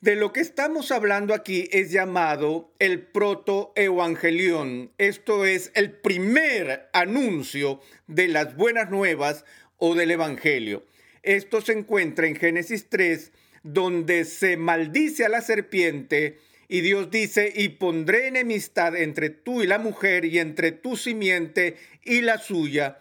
De 0.00 0.16
lo 0.16 0.32
que 0.32 0.40
estamos 0.40 0.90
hablando 0.90 1.32
aquí 1.32 1.68
es 1.70 1.92
llamado 1.92 2.74
el 2.80 3.00
protoevangelión. 3.06 4.90
Esto 4.98 5.46
es 5.46 5.70
el 5.74 5.92
primer 5.92 6.90
anuncio 6.92 7.80
de 8.08 8.26
las 8.26 8.56
buenas 8.56 8.90
nuevas 8.90 9.44
o 9.76 9.94
del 9.94 10.10
evangelio. 10.10 10.84
Esto 11.22 11.60
se 11.60 11.72
encuentra 11.72 12.26
en 12.26 12.34
Génesis 12.34 12.88
3, 12.88 13.30
donde 13.62 14.24
se 14.24 14.56
maldice 14.56 15.24
a 15.24 15.28
la 15.28 15.40
serpiente 15.40 16.40
y 16.72 16.80
Dios 16.80 17.10
dice, 17.10 17.52
y 17.54 17.68
pondré 17.68 18.28
enemistad 18.28 18.96
entre 18.96 19.28
tú 19.28 19.60
y 19.60 19.66
la 19.66 19.78
mujer 19.78 20.24
y 20.24 20.38
entre 20.38 20.72
tu 20.72 20.96
simiente 20.96 21.76
y 22.02 22.22
la 22.22 22.38
suya. 22.38 22.96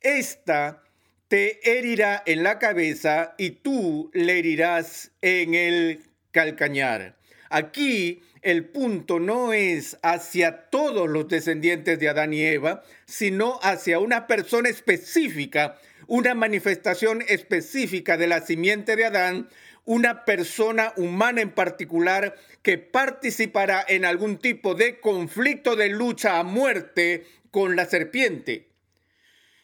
Esta 0.00 0.82
te 1.28 1.60
herirá 1.78 2.22
en 2.24 2.42
la 2.42 2.58
cabeza 2.58 3.34
y 3.36 3.50
tú 3.50 4.10
le 4.14 4.38
herirás 4.38 5.10
en 5.20 5.52
el 5.52 6.00
calcañar. 6.30 7.18
Aquí 7.50 8.22
el 8.40 8.64
punto 8.64 9.20
no 9.20 9.52
es 9.52 9.98
hacia 10.00 10.70
todos 10.70 11.06
los 11.06 11.28
descendientes 11.28 11.98
de 11.98 12.08
Adán 12.08 12.32
y 12.32 12.40
Eva, 12.40 12.82
sino 13.04 13.60
hacia 13.62 13.98
una 13.98 14.26
persona 14.26 14.70
específica, 14.70 15.78
una 16.06 16.34
manifestación 16.34 17.22
específica 17.28 18.16
de 18.16 18.28
la 18.28 18.40
simiente 18.40 18.96
de 18.96 19.04
Adán, 19.04 19.50
una 19.84 20.24
persona 20.24 20.92
humana 20.96 21.40
en 21.40 21.50
particular 21.50 22.36
que 22.62 22.78
participará 22.78 23.84
en 23.88 24.04
algún 24.04 24.38
tipo 24.38 24.74
de 24.74 25.00
conflicto 25.00 25.74
de 25.76 25.88
lucha 25.88 26.38
a 26.38 26.44
muerte 26.44 27.26
con 27.50 27.74
la 27.76 27.86
serpiente. 27.86 28.68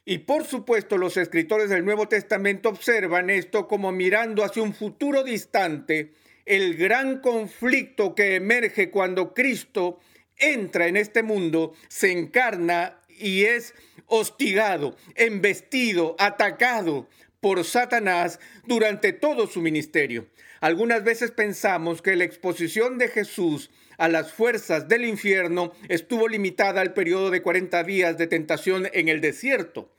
Y 0.04 0.18
por 0.18 0.44
supuesto 0.44 0.96
los 0.96 1.16
escritores 1.16 1.68
del 1.68 1.84
Nuevo 1.84 2.08
Testamento 2.08 2.70
observan 2.70 3.30
esto 3.30 3.68
como 3.68 3.92
mirando 3.92 4.42
hacia 4.42 4.62
un 4.62 4.74
futuro 4.74 5.22
distante, 5.22 6.12
el 6.46 6.76
gran 6.76 7.20
conflicto 7.20 8.14
que 8.14 8.36
emerge 8.36 8.90
cuando 8.90 9.34
Cristo 9.34 10.00
entra 10.38 10.86
en 10.86 10.96
este 10.96 11.22
mundo, 11.22 11.74
se 11.88 12.10
encarna 12.10 13.00
y 13.08 13.44
es 13.44 13.74
hostigado, 14.06 14.96
embestido, 15.14 16.16
atacado 16.18 17.08
por 17.40 17.64
Satanás 17.64 18.40
durante 18.66 19.12
todo 19.12 19.46
su 19.46 19.60
ministerio. 19.60 20.26
Algunas 20.60 21.04
veces 21.04 21.30
pensamos 21.30 22.02
que 22.02 22.16
la 22.16 22.24
exposición 22.24 22.98
de 22.98 23.08
Jesús 23.08 23.70
a 23.96 24.08
las 24.08 24.32
fuerzas 24.32 24.88
del 24.88 25.04
infierno 25.04 25.72
estuvo 25.88 26.28
limitada 26.28 26.80
al 26.80 26.94
periodo 26.94 27.30
de 27.30 27.42
40 27.42 27.84
días 27.84 28.18
de 28.18 28.26
tentación 28.26 28.88
en 28.92 29.08
el 29.08 29.20
desierto. 29.20 29.92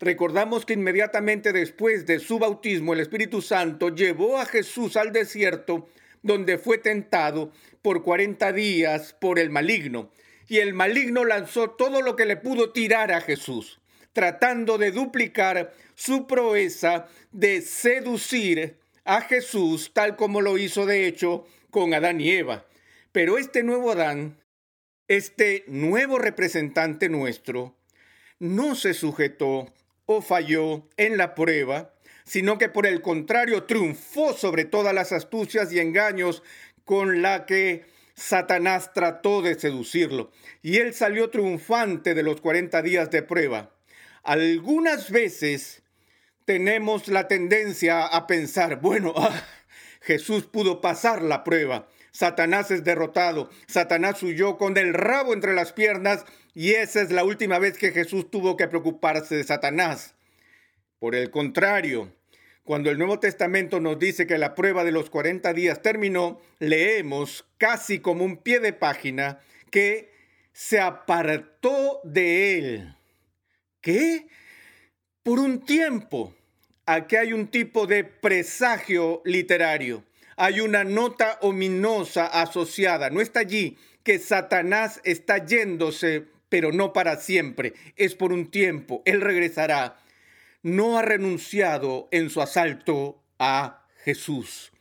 Recordamos 0.00 0.64
que 0.64 0.72
inmediatamente 0.72 1.52
después 1.52 2.06
de 2.06 2.18
su 2.18 2.38
bautismo 2.38 2.94
el 2.94 3.00
Espíritu 3.00 3.42
Santo 3.42 3.94
llevó 3.94 4.38
a 4.38 4.46
Jesús 4.46 4.96
al 4.96 5.12
desierto 5.12 5.88
donde 6.22 6.58
fue 6.58 6.78
tentado 6.78 7.52
por 7.82 8.02
40 8.02 8.52
días 8.52 9.14
por 9.20 9.38
el 9.38 9.50
maligno. 9.50 10.10
Y 10.48 10.58
el 10.58 10.74
maligno 10.74 11.24
lanzó 11.24 11.70
todo 11.70 12.02
lo 12.02 12.16
que 12.16 12.26
le 12.26 12.36
pudo 12.36 12.72
tirar 12.72 13.12
a 13.12 13.20
Jesús 13.20 13.79
tratando 14.12 14.78
de 14.78 14.90
duplicar 14.90 15.72
su 15.94 16.26
proeza 16.26 17.06
de 17.32 17.62
seducir 17.62 18.78
a 19.04 19.22
Jesús, 19.22 19.92
tal 19.92 20.16
como 20.16 20.40
lo 20.40 20.58
hizo 20.58 20.86
de 20.86 21.06
hecho 21.06 21.46
con 21.70 21.94
Adán 21.94 22.20
y 22.20 22.30
Eva. 22.30 22.66
Pero 23.12 23.38
este 23.38 23.62
nuevo 23.62 23.92
Adán, 23.92 24.36
este 25.08 25.64
nuevo 25.66 26.18
representante 26.18 27.08
nuestro, 27.08 27.76
no 28.38 28.74
se 28.74 28.94
sujetó 28.94 29.72
o 30.06 30.22
falló 30.22 30.88
en 30.96 31.16
la 31.16 31.34
prueba, 31.34 31.94
sino 32.24 32.58
que 32.58 32.68
por 32.68 32.86
el 32.86 33.02
contrario 33.02 33.64
triunfó 33.64 34.32
sobre 34.32 34.64
todas 34.64 34.94
las 34.94 35.12
astucias 35.12 35.72
y 35.72 35.80
engaños 35.80 36.42
con 36.84 37.22
la 37.22 37.46
que 37.46 37.84
Satanás 38.14 38.92
trató 38.92 39.42
de 39.42 39.58
seducirlo. 39.58 40.30
Y 40.62 40.76
él 40.76 40.94
salió 40.94 41.30
triunfante 41.30 42.14
de 42.14 42.22
los 42.22 42.40
40 42.40 42.82
días 42.82 43.10
de 43.10 43.22
prueba. 43.22 43.72
Algunas 44.22 45.10
veces 45.10 45.82
tenemos 46.44 47.08
la 47.08 47.28
tendencia 47.28 48.06
a 48.06 48.26
pensar, 48.26 48.80
bueno, 48.80 49.14
ah, 49.16 49.42
Jesús 50.00 50.46
pudo 50.46 50.80
pasar 50.80 51.22
la 51.22 51.44
prueba. 51.44 51.88
Satanás 52.12 52.70
es 52.70 52.82
derrotado. 52.84 53.50
Satanás 53.66 54.22
huyó 54.22 54.58
con 54.58 54.76
el 54.76 54.94
rabo 54.94 55.32
entre 55.32 55.54
las 55.54 55.72
piernas 55.72 56.24
y 56.54 56.72
esa 56.72 57.00
es 57.00 57.10
la 57.10 57.24
última 57.24 57.58
vez 57.58 57.78
que 57.78 57.92
Jesús 57.92 58.30
tuvo 58.30 58.56
que 58.56 58.66
preocuparse 58.66 59.36
de 59.36 59.44
Satanás. 59.44 60.14
Por 60.98 61.14
el 61.14 61.30
contrario, 61.30 62.12
cuando 62.64 62.90
el 62.90 62.98
Nuevo 62.98 63.20
Testamento 63.20 63.80
nos 63.80 63.98
dice 63.98 64.26
que 64.26 64.38
la 64.38 64.54
prueba 64.54 64.84
de 64.84 64.92
los 64.92 65.08
40 65.08 65.52
días 65.54 65.82
terminó, 65.82 66.40
leemos 66.58 67.46
casi 67.58 68.00
como 68.00 68.24
un 68.24 68.38
pie 68.38 68.60
de 68.60 68.72
página 68.72 69.40
que 69.70 70.12
se 70.52 70.80
apartó 70.80 72.00
de 72.04 72.58
él. 72.58 72.96
¿Qué? 73.80 74.28
Por 75.22 75.38
un 75.38 75.64
tiempo. 75.64 76.34
Aquí 76.86 77.16
hay 77.16 77.32
un 77.32 77.48
tipo 77.48 77.86
de 77.86 78.04
presagio 78.04 79.22
literario. 79.24 80.04
Hay 80.36 80.60
una 80.60 80.84
nota 80.84 81.38
ominosa 81.42 82.26
asociada. 82.26 83.10
No 83.10 83.20
está 83.20 83.40
allí 83.40 83.76
que 84.02 84.18
Satanás 84.18 85.00
está 85.04 85.44
yéndose, 85.44 86.26
pero 86.48 86.72
no 86.72 86.92
para 86.92 87.16
siempre. 87.16 87.74
Es 87.96 88.14
por 88.14 88.32
un 88.32 88.50
tiempo. 88.50 89.02
Él 89.04 89.20
regresará 89.20 90.00
no 90.62 90.98
ha 90.98 91.02
renunciado 91.02 92.08
en 92.10 92.30
su 92.30 92.40
asalto 92.40 93.22
a 93.38 93.86
Jesús. 94.04 94.72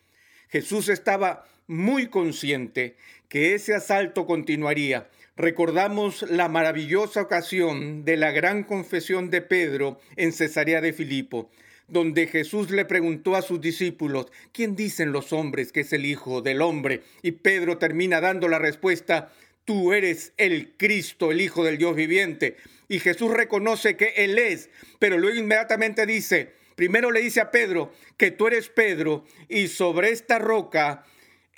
Jesús 0.50 0.90
estaba 0.90 1.46
muy 1.70 2.08
consciente 2.08 2.98
que 3.30 3.54
ese 3.54 3.76
asalto 3.76 4.26
continuaría. 4.26 5.08
Recordamos 5.38 6.24
la 6.24 6.50
maravillosa 6.50 7.22
ocasión 7.22 8.04
de 8.04 8.18
la 8.18 8.32
gran 8.32 8.64
confesión 8.64 9.30
de 9.30 9.42
Pedro 9.42 10.02
en 10.18 10.34
Cesarea 10.34 10.82
de 10.82 10.94
Filipo, 10.94 11.52
donde 11.88 12.26
Jesús 12.26 12.72
le 12.72 12.86
preguntó 12.86 13.36
a 13.36 13.44
sus 13.44 13.62
discípulos, 13.62 14.26
¿quién 14.52 14.76
dicen 14.76 15.12
los 15.12 15.32
hombres 15.32 15.72
que 15.72 15.82
es 15.82 15.94
el 15.94 16.08
Hijo 16.08 16.42
del 16.42 16.62
Hombre? 16.62 17.04
Y 17.22 17.34
Pedro 17.34 17.78
termina 17.78 18.20
dando 18.20 18.48
la 18.48 18.58
respuesta, 18.58 19.32
tú 19.64 19.94
eres 19.94 20.34
el 20.38 20.74
Cristo, 20.76 21.32
el 21.32 21.40
Hijo 21.40 21.64
del 21.64 21.78
Dios 21.78 21.96
viviente 21.96 22.58
y 22.88 23.00
Jesús 23.00 23.32
reconoce 23.32 23.96
que 23.96 24.14
Él 24.18 24.40
es, 24.40 24.72
pero 24.98 25.20
luego 25.20 25.38
inmediatamente 25.38 26.08
dice, 26.08 26.52
primero 26.76 27.12
le 27.12 27.22
dice 27.22 27.40
a 27.40 27.52
Pedro 27.52 27.94
que 28.18 28.32
tú 28.32 28.48
eres 28.48 28.70
Pedro 28.70 29.24
y 29.48 29.68
sobre 29.68 30.10
esta 30.10 30.40
roca 30.40 31.06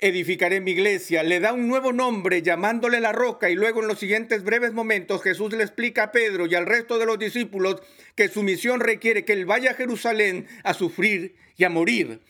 edificaré 0.02 0.60
mi 0.60 0.72
iglesia. 0.72 1.22
Le 1.22 1.38
da 1.38 1.52
un 1.52 1.68
nuevo 1.68 1.92
nombre 1.92 2.42
llamándole 2.42 3.00
la 3.00 3.12
roca 3.12 3.48
y 3.48 3.54
luego 3.54 3.80
en 3.80 3.88
los 3.88 4.00
siguientes 4.00 4.42
breves 4.42 4.72
momentos 4.72 5.22
Jesús 5.22 5.52
le 5.52 5.62
explica 5.62 6.02
a 6.02 6.12
Pedro 6.12 6.46
y 6.46 6.56
al 6.56 6.66
resto 6.66 6.98
de 6.98 7.06
los 7.06 7.18
discípulos 7.18 7.80
que 8.16 8.28
su 8.28 8.42
misión 8.42 8.80
requiere 8.80 9.24
que 9.24 9.32
él 9.32 9.46
vaya 9.46 9.70
a 9.70 9.74
Jerusalén 9.74 10.48
a 10.64 10.74
sufrir 10.74 11.36
y 11.56 11.64
a 11.64 11.70
morir. 11.70 12.20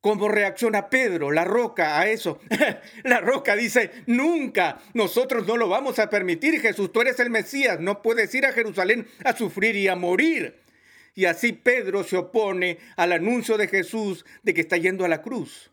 ¿Cómo 0.00 0.30
reacciona 0.30 0.88
Pedro, 0.88 1.30
la 1.30 1.44
roca, 1.44 2.00
a 2.00 2.08
eso? 2.08 2.40
la 3.04 3.20
roca 3.20 3.54
dice, 3.54 3.90
nunca, 4.06 4.80
nosotros 4.94 5.46
no 5.46 5.58
lo 5.58 5.68
vamos 5.68 5.98
a 5.98 6.08
permitir, 6.08 6.58
Jesús, 6.58 6.90
tú 6.90 7.02
eres 7.02 7.20
el 7.20 7.28
Mesías, 7.28 7.80
no 7.80 8.00
puedes 8.00 8.34
ir 8.34 8.46
a 8.46 8.52
Jerusalén 8.52 9.06
a 9.24 9.36
sufrir 9.36 9.76
y 9.76 9.88
a 9.88 9.96
morir. 9.96 10.56
Y 11.14 11.26
así 11.26 11.52
Pedro 11.52 12.02
se 12.02 12.16
opone 12.16 12.78
al 12.96 13.12
anuncio 13.12 13.58
de 13.58 13.68
Jesús 13.68 14.24
de 14.42 14.54
que 14.54 14.62
está 14.62 14.78
yendo 14.78 15.04
a 15.04 15.08
la 15.08 15.20
cruz. 15.20 15.69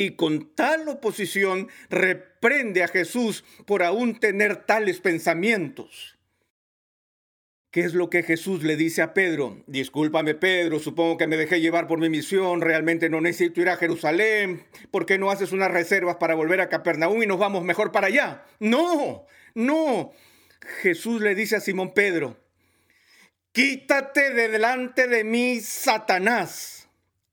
Y 0.00 0.12
con 0.12 0.54
tal 0.54 0.88
oposición 0.88 1.68
reprende 1.90 2.82
a 2.82 2.88
Jesús 2.88 3.44
por 3.66 3.82
aún 3.82 4.18
tener 4.18 4.64
tales 4.64 4.98
pensamientos. 4.98 6.16
¿Qué 7.70 7.82
es 7.82 7.92
lo 7.92 8.08
que 8.08 8.22
Jesús 8.22 8.62
le 8.62 8.76
dice 8.76 9.02
a 9.02 9.12
Pedro? 9.12 9.62
Discúlpame 9.66 10.34
Pedro, 10.34 10.78
supongo 10.78 11.18
que 11.18 11.26
me 11.26 11.36
dejé 11.36 11.60
llevar 11.60 11.86
por 11.86 11.98
mi 11.98 12.08
misión, 12.08 12.62
realmente 12.62 13.10
no 13.10 13.20
necesito 13.20 13.60
ir 13.60 13.68
a 13.68 13.76
Jerusalén, 13.76 14.64
¿por 14.90 15.04
qué 15.04 15.18
no 15.18 15.30
haces 15.30 15.52
unas 15.52 15.70
reservas 15.70 16.16
para 16.16 16.34
volver 16.34 16.62
a 16.62 16.70
Capernaum 16.70 17.22
y 17.22 17.26
nos 17.26 17.38
vamos 17.38 17.62
mejor 17.62 17.92
para 17.92 18.06
allá? 18.06 18.46
No, 18.58 19.26
no. 19.54 20.12
Jesús 20.80 21.20
le 21.20 21.34
dice 21.34 21.56
a 21.56 21.60
Simón 21.60 21.92
Pedro, 21.92 22.38
quítate 23.52 24.32
de 24.32 24.48
delante 24.48 25.08
de 25.08 25.24
mí, 25.24 25.60
Satanás. 25.60 26.79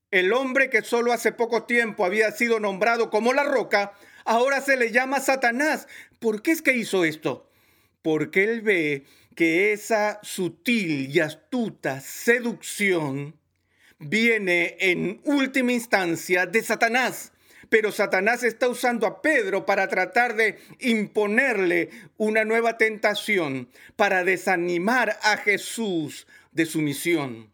El 0.09 0.31
hombre 0.31 0.69
que 0.69 0.83
solo 0.83 1.11
hace 1.11 1.33
poco 1.33 1.63
tiempo 1.63 2.05
había 2.05 2.31
sido 2.31 2.61
nombrado 2.61 3.09
como 3.09 3.33
la 3.33 3.43
roca, 3.43 3.91
ahora 4.23 4.61
se 4.61 4.77
le 4.77 4.91
llama 4.91 5.19
Satanás. 5.19 5.87
¿Por 6.19 6.41
qué 6.41 6.51
es 6.51 6.61
que 6.61 6.77
hizo 6.77 7.03
esto? 7.03 7.49
Porque 8.01 8.45
él 8.45 8.61
ve 8.61 9.05
que 9.35 9.73
esa 9.73 10.19
sutil 10.23 11.13
y 11.13 11.19
astuta 11.19 11.99
seducción 11.99 13.35
viene 13.99 14.77
en 14.79 15.19
última 15.25 15.73
instancia 15.73 16.45
de 16.45 16.63
Satanás. 16.63 17.33
Pero 17.69 17.91
Satanás 17.91 18.43
está 18.43 18.69
usando 18.69 19.07
a 19.07 19.21
Pedro 19.21 19.65
para 19.65 19.89
tratar 19.89 20.37
de 20.37 20.57
imponerle 20.79 21.89
una 22.15 22.45
nueva 22.45 22.77
tentación, 22.77 23.67
para 23.97 24.23
desanimar 24.23 25.19
a 25.21 25.35
Jesús 25.35 26.27
de 26.53 26.65
su 26.65 26.81
misión. 26.81 27.51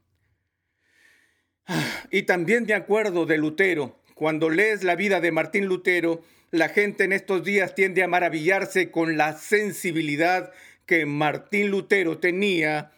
Y 2.12 2.24
también 2.24 2.66
me 2.68 2.74
acuerdo 2.74 3.26
de 3.26 3.38
Lutero. 3.38 4.00
Cuando 4.16 4.50
lees 4.50 4.84
la 4.84 4.96
vida 4.96 5.22
de 5.22 5.32
Martín 5.32 5.66
Lutero, 5.66 6.22
la 6.52 6.70
gente 6.70 7.04
en 7.04 7.14
estos 7.14 7.44
días 7.44 7.74
tiende 7.74 8.04
a 8.04 8.08
maravillarse 8.08 8.92
con 8.92 9.18
la 9.18 9.38
sensibilidad 9.38 10.52
que 10.86 11.06
Martín 11.06 11.70
Lutero 11.70 12.20
tenía 12.20 12.92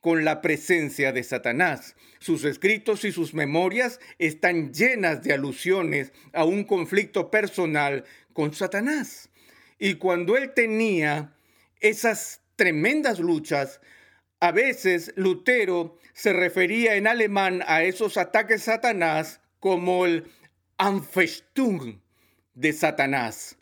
con 0.00 0.24
la 0.24 0.42
presencia 0.42 1.12
de 1.12 1.24
Satanás. 1.24 1.96
Sus 2.18 2.44
escritos 2.44 3.04
y 3.04 3.12
sus 3.12 3.34
memorias 3.34 4.00
están 4.18 4.72
llenas 4.72 5.22
de 5.22 5.32
alusiones 5.32 6.12
a 6.32 6.44
un 6.44 6.64
conflicto 6.64 7.30
personal 7.30 8.04
con 8.32 8.54
Satanás. 8.54 9.30
Y 9.78 9.94
cuando 9.94 10.36
él 10.36 10.52
tenía 10.54 11.34
esas 11.80 12.42
tremendas 12.56 13.18
luchas, 13.18 13.80
a 14.44 14.52
veces 14.52 15.14
Lutero 15.16 15.96
se 16.12 16.34
refería 16.34 16.96
en 16.96 17.06
alemán 17.06 17.64
a 17.66 17.82
esos 17.82 18.18
ataques 18.18 18.64
Satanás 18.64 19.40
como 19.58 20.04
el 20.04 20.30
Anfechtung 20.76 21.98
de 22.52 22.72
Satanás. 22.74 23.56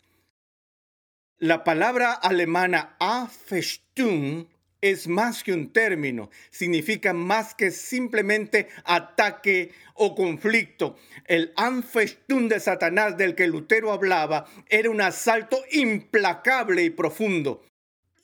La 1.37 1.63
palabra 1.63 2.11
alemana 2.11 2.97
Anfechtung 2.99 4.49
es 4.81 5.07
más 5.07 5.41
que 5.41 5.53
un 5.53 5.71
término, 5.71 6.29
significa 6.49 7.13
más 7.13 7.55
que 7.55 7.71
simplemente 7.71 8.67
ataque 8.83 9.71
o 9.93 10.13
conflicto. 10.15 10.97
El 11.23 11.53
Anfechtung 11.55 12.49
de 12.49 12.59
Satanás 12.59 13.15
del 13.15 13.35
que 13.35 13.47
Lutero 13.47 13.93
hablaba 13.93 14.47
era 14.67 14.89
un 14.89 14.99
asalto 14.99 15.63
implacable 15.71 16.83
y 16.83 16.89
profundo, 16.89 17.63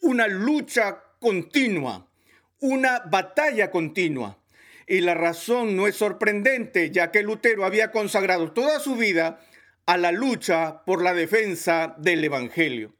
una 0.02 0.28
lucha 0.28 1.02
continua, 1.22 2.09
una 2.60 3.00
batalla 3.00 3.72
continua. 3.72 4.38
Y 4.88 5.02
la 5.02 5.14
razón 5.14 5.76
no 5.76 5.88
es 5.88 5.96
sorprendente, 5.96 6.92
ya 6.92 7.12
que 7.12 7.24
Lutero 7.24 7.66
había 7.66 7.92
consagrado 7.92 8.52
toda 8.52 8.80
su 8.80 8.96
vida 8.96 9.40
a 9.86 9.98
la 9.98 10.12
lucha 10.12 10.84
por 10.86 11.04
la 11.04 11.14
defensa 11.14 11.96
del 11.98 12.24
Evangelio. 12.24 12.94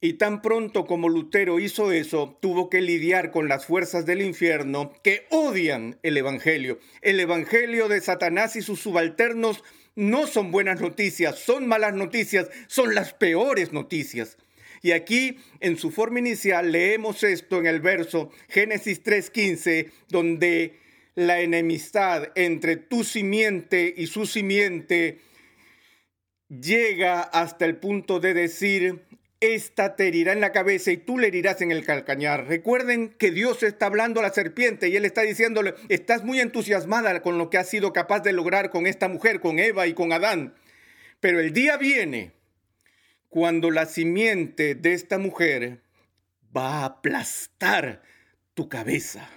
Y 0.00 0.14
tan 0.14 0.42
pronto 0.42 0.84
como 0.84 1.08
Lutero 1.08 1.58
hizo 1.58 1.90
eso, 1.90 2.38
tuvo 2.42 2.68
que 2.68 2.82
lidiar 2.82 3.30
con 3.30 3.48
las 3.48 3.64
fuerzas 3.64 4.04
del 4.04 4.20
infierno 4.20 4.92
que 5.02 5.26
odian 5.30 5.98
el 6.02 6.18
Evangelio. 6.18 6.78
El 7.00 7.20
Evangelio 7.20 7.88
de 7.88 8.02
Satanás 8.02 8.56
y 8.56 8.60
sus 8.60 8.80
subalternos 8.80 9.64
no 9.94 10.26
son 10.26 10.50
buenas 10.50 10.80
noticias, 10.80 11.38
son 11.38 11.66
malas 11.66 11.94
noticias, 11.94 12.50
son 12.66 12.94
las 12.94 13.14
peores 13.14 13.72
noticias. 13.72 14.36
Y 14.84 14.92
aquí, 14.92 15.38
en 15.60 15.78
su 15.78 15.90
forma 15.90 16.18
inicial, 16.18 16.70
leemos 16.70 17.22
esto 17.22 17.58
en 17.58 17.66
el 17.66 17.80
verso 17.80 18.30
Génesis 18.50 19.02
3.15, 19.02 19.90
donde 20.10 20.78
la 21.14 21.40
enemistad 21.40 22.32
entre 22.34 22.76
tu 22.76 23.02
simiente 23.02 23.94
y 23.96 24.08
su 24.08 24.26
simiente 24.26 25.20
llega 26.50 27.22
hasta 27.22 27.64
el 27.64 27.76
punto 27.78 28.20
de 28.20 28.34
decir, 28.34 29.06
esta 29.40 29.96
te 29.96 30.08
herirá 30.08 30.34
en 30.34 30.42
la 30.42 30.52
cabeza 30.52 30.90
y 30.90 30.98
tú 30.98 31.16
le 31.18 31.28
herirás 31.28 31.62
en 31.62 31.72
el 31.72 31.82
calcañar. 31.82 32.46
Recuerden 32.46 33.08
que 33.08 33.30
Dios 33.30 33.62
está 33.62 33.86
hablando 33.86 34.20
a 34.20 34.24
la 34.24 34.34
serpiente 34.34 34.90
y 34.90 34.96
él 34.96 35.06
está 35.06 35.22
diciéndole, 35.22 35.72
estás 35.88 36.24
muy 36.24 36.40
entusiasmada 36.40 37.22
con 37.22 37.38
lo 37.38 37.48
que 37.48 37.56
has 37.56 37.70
sido 37.70 37.94
capaz 37.94 38.20
de 38.20 38.34
lograr 38.34 38.68
con 38.68 38.86
esta 38.86 39.08
mujer, 39.08 39.40
con 39.40 39.58
Eva 39.58 39.86
y 39.86 39.94
con 39.94 40.12
Adán. 40.12 40.54
Pero 41.20 41.40
el 41.40 41.54
día 41.54 41.78
viene 41.78 42.43
cuando 43.34 43.72
la 43.72 43.86
simiente 43.86 44.76
de 44.76 44.92
esta 44.92 45.18
mujer 45.18 45.80
va 46.56 46.82
a 46.82 46.84
aplastar 46.84 48.00
tu 48.54 48.68
cabeza. 48.68 49.28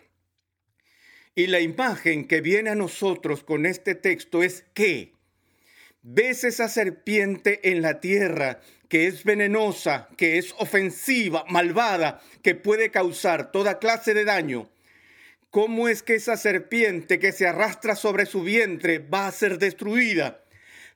Y 1.33 1.47
la 1.47 1.61
imagen 1.61 2.27
que 2.27 2.41
viene 2.41 2.69
a 2.69 2.75
nosotros 2.75 3.43
con 3.43 3.65
este 3.65 3.95
texto 3.95 4.43
es 4.43 4.65
que 4.75 5.13
ves 6.03 6.43
esa 6.43 6.69
serpiente 6.69 7.71
en 7.71 7.81
la 7.81 7.99
tierra 7.99 8.61
que 8.87 9.07
es 9.07 9.23
venenosa, 9.23 10.09
que 10.15 10.37
es 10.37 10.53
ofensiva, 10.59 11.43
malvada, 11.49 12.21
que 12.43 12.53
puede 12.53 12.91
causar 12.91 13.51
toda 13.51 13.79
clase 13.79 14.13
de 14.13 14.25
daño, 14.25 14.69
¿Cómo 15.49 15.87
es 15.87 16.03
que 16.03 16.13
esa 16.13 16.35
serpiente 16.37 17.17
que 17.17 17.31
se 17.31 17.47
arrastra 17.47 17.95
sobre 17.95 18.25
su 18.25 18.43
vientre 18.43 18.99
va 18.99 19.27
a 19.27 19.31
ser 19.31 19.57
destruida? 19.57 20.43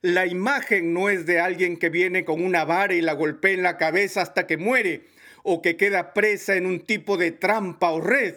La 0.02 0.26
imagen 0.26 0.92
no 0.92 1.08
es 1.08 1.26
de 1.26 1.38
alguien 1.38 1.76
que 1.76 1.88
viene 1.88 2.24
con 2.24 2.44
una 2.44 2.64
vara 2.64 2.94
y 2.94 3.00
la 3.00 3.12
golpea 3.12 3.52
en 3.52 3.62
la 3.62 3.78
cabeza 3.78 4.22
hasta 4.22 4.48
que 4.48 4.56
muere, 4.56 5.06
o 5.44 5.62
que 5.62 5.76
queda 5.76 6.12
presa 6.12 6.56
en 6.56 6.66
un 6.66 6.80
tipo 6.80 7.16
de 7.16 7.30
trampa 7.32 7.90
o 7.90 8.00
red, 8.00 8.34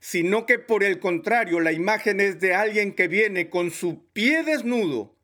sino 0.00 0.46
que 0.46 0.58
por 0.58 0.82
el 0.82 0.98
contrario, 0.98 1.60
la 1.60 1.72
imagen 1.72 2.20
es 2.20 2.40
de 2.40 2.54
alguien 2.54 2.94
que 2.94 3.08
viene 3.08 3.50
con 3.50 3.70
su 3.70 4.06
pie 4.12 4.42
desnudo 4.42 5.14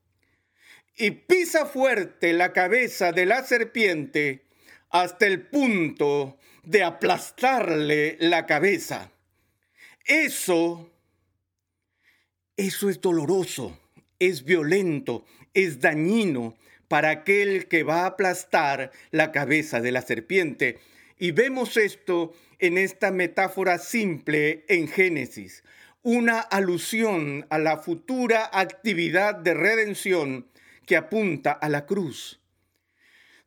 y 0.97 1.13
pisa 1.13 1.65
fuerte 1.65 2.33
la 2.33 2.53
cabeza 2.53 3.13
de 3.13 3.25
la 3.25 3.43
serpiente 3.45 4.45
hasta 4.91 5.27
el 5.27 5.47
punto 5.47 6.39
de 6.65 6.83
aplastarle 6.83 8.17
la 8.21 8.47
cabeza. 8.47 9.11
Eso, 10.05 10.91
eso 12.57 12.91
es 12.91 13.01
doloroso, 13.01 13.79
es 14.19 14.45
violento, 14.45 15.25
es 15.65 15.81
dañino 15.81 16.57
para 16.87 17.11
aquel 17.11 17.67
que 17.67 17.83
va 17.83 18.03
a 18.03 18.07
aplastar 18.07 18.93
la 19.11 19.33
cabeza 19.33 19.81
de 19.81 19.93
la 19.93 20.03
serpiente. 20.03 20.79
Y 21.19 21.33
vemos 21.33 21.77
esto 21.77 22.33
en 22.59 22.79
esta 22.79 23.11
metáfora 23.11 23.79
simple 23.79 24.65
en 24.69 24.89
Génesis, 24.89 25.65
una 26.03 26.41
alusión 26.41 27.47
a 27.51 27.59
la 27.59 27.79
futura 27.79 28.49
actividad 28.53 29.35
de 29.35 29.55
redención 29.55 30.47
que 30.87 30.97
apunta 30.97 31.53
a 31.53 31.69
la 31.69 31.87
cruz, 31.87 32.41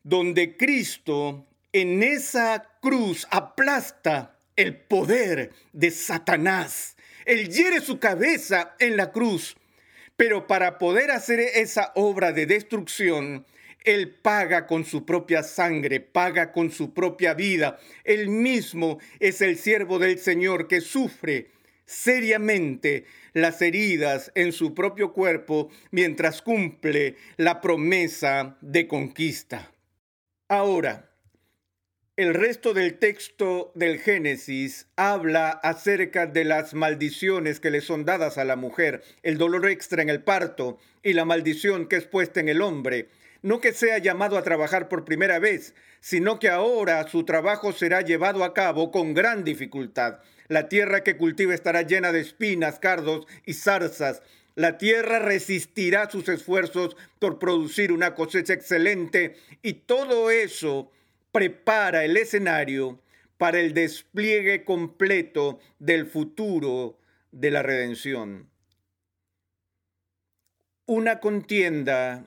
donde 0.02 0.56
Cristo 0.56 1.46
en 1.72 2.02
esa 2.02 2.78
cruz 2.80 3.26
aplasta 3.30 4.38
el 4.56 4.76
poder 4.76 5.52
de 5.72 5.90
Satanás. 5.90 6.96
Él 7.24 7.48
hiere 7.48 7.80
su 7.80 7.98
cabeza 7.98 8.74
en 8.78 8.96
la 8.96 9.10
cruz, 9.10 9.56
pero 10.22 10.46
para 10.46 10.78
poder 10.78 11.10
hacer 11.10 11.40
esa 11.40 11.90
obra 11.96 12.30
de 12.30 12.46
destrucción, 12.46 13.44
Él 13.82 14.14
paga 14.22 14.68
con 14.68 14.84
su 14.84 15.04
propia 15.04 15.42
sangre, 15.42 15.98
paga 15.98 16.52
con 16.52 16.70
su 16.70 16.94
propia 16.94 17.34
vida. 17.34 17.80
Él 18.04 18.28
mismo 18.28 19.00
es 19.18 19.40
el 19.40 19.58
siervo 19.58 19.98
del 19.98 20.20
Señor 20.20 20.68
que 20.68 20.80
sufre 20.80 21.50
seriamente 21.86 23.04
las 23.32 23.60
heridas 23.62 24.30
en 24.36 24.52
su 24.52 24.74
propio 24.74 25.12
cuerpo 25.12 25.70
mientras 25.90 26.40
cumple 26.40 27.16
la 27.36 27.60
promesa 27.60 28.58
de 28.60 28.86
conquista. 28.86 29.72
Ahora, 30.46 31.11
el 32.16 32.34
resto 32.34 32.74
del 32.74 32.98
texto 32.98 33.72
del 33.74 33.98
Génesis 33.98 34.86
habla 34.96 35.48
acerca 35.48 36.26
de 36.26 36.44
las 36.44 36.74
maldiciones 36.74 37.58
que 37.58 37.70
le 37.70 37.80
son 37.80 38.04
dadas 38.04 38.36
a 38.36 38.44
la 38.44 38.54
mujer, 38.54 39.02
el 39.22 39.38
dolor 39.38 39.66
extra 39.66 40.02
en 40.02 40.10
el 40.10 40.22
parto 40.22 40.78
y 41.02 41.14
la 41.14 41.24
maldición 41.24 41.88
que 41.88 41.96
es 41.96 42.04
puesta 42.04 42.40
en 42.40 42.50
el 42.50 42.60
hombre. 42.60 43.08
No 43.40 43.62
que 43.62 43.72
sea 43.72 43.96
llamado 43.96 44.36
a 44.36 44.42
trabajar 44.42 44.90
por 44.90 45.06
primera 45.06 45.38
vez, 45.38 45.74
sino 46.00 46.38
que 46.38 46.50
ahora 46.50 47.08
su 47.08 47.24
trabajo 47.24 47.72
será 47.72 48.02
llevado 48.02 48.44
a 48.44 48.52
cabo 48.52 48.90
con 48.90 49.14
gran 49.14 49.42
dificultad. 49.42 50.18
La 50.48 50.68
tierra 50.68 51.02
que 51.02 51.16
cultiva 51.16 51.54
estará 51.54 51.80
llena 51.80 52.12
de 52.12 52.20
espinas, 52.20 52.78
cardos 52.78 53.26
y 53.46 53.54
zarzas. 53.54 54.22
La 54.54 54.76
tierra 54.76 55.18
resistirá 55.18 56.10
sus 56.10 56.28
esfuerzos 56.28 56.94
por 57.18 57.38
producir 57.38 57.90
una 57.90 58.14
cosecha 58.14 58.52
excelente 58.52 59.36
y 59.62 59.72
todo 59.72 60.30
eso 60.30 60.90
prepara 61.32 62.04
el 62.04 62.16
escenario 62.18 63.00
para 63.38 63.58
el 63.58 63.74
despliegue 63.74 64.64
completo 64.64 65.58
del 65.78 66.06
futuro 66.06 66.98
de 67.32 67.50
la 67.50 67.62
redención. 67.62 68.50
Una 70.86 71.20
contienda 71.20 72.26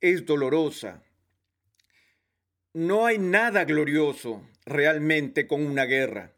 es 0.00 0.24
dolorosa. 0.24 1.02
No 2.72 3.06
hay 3.06 3.18
nada 3.18 3.64
glorioso 3.64 4.48
realmente 4.64 5.46
con 5.46 5.66
una 5.66 5.84
guerra, 5.84 6.32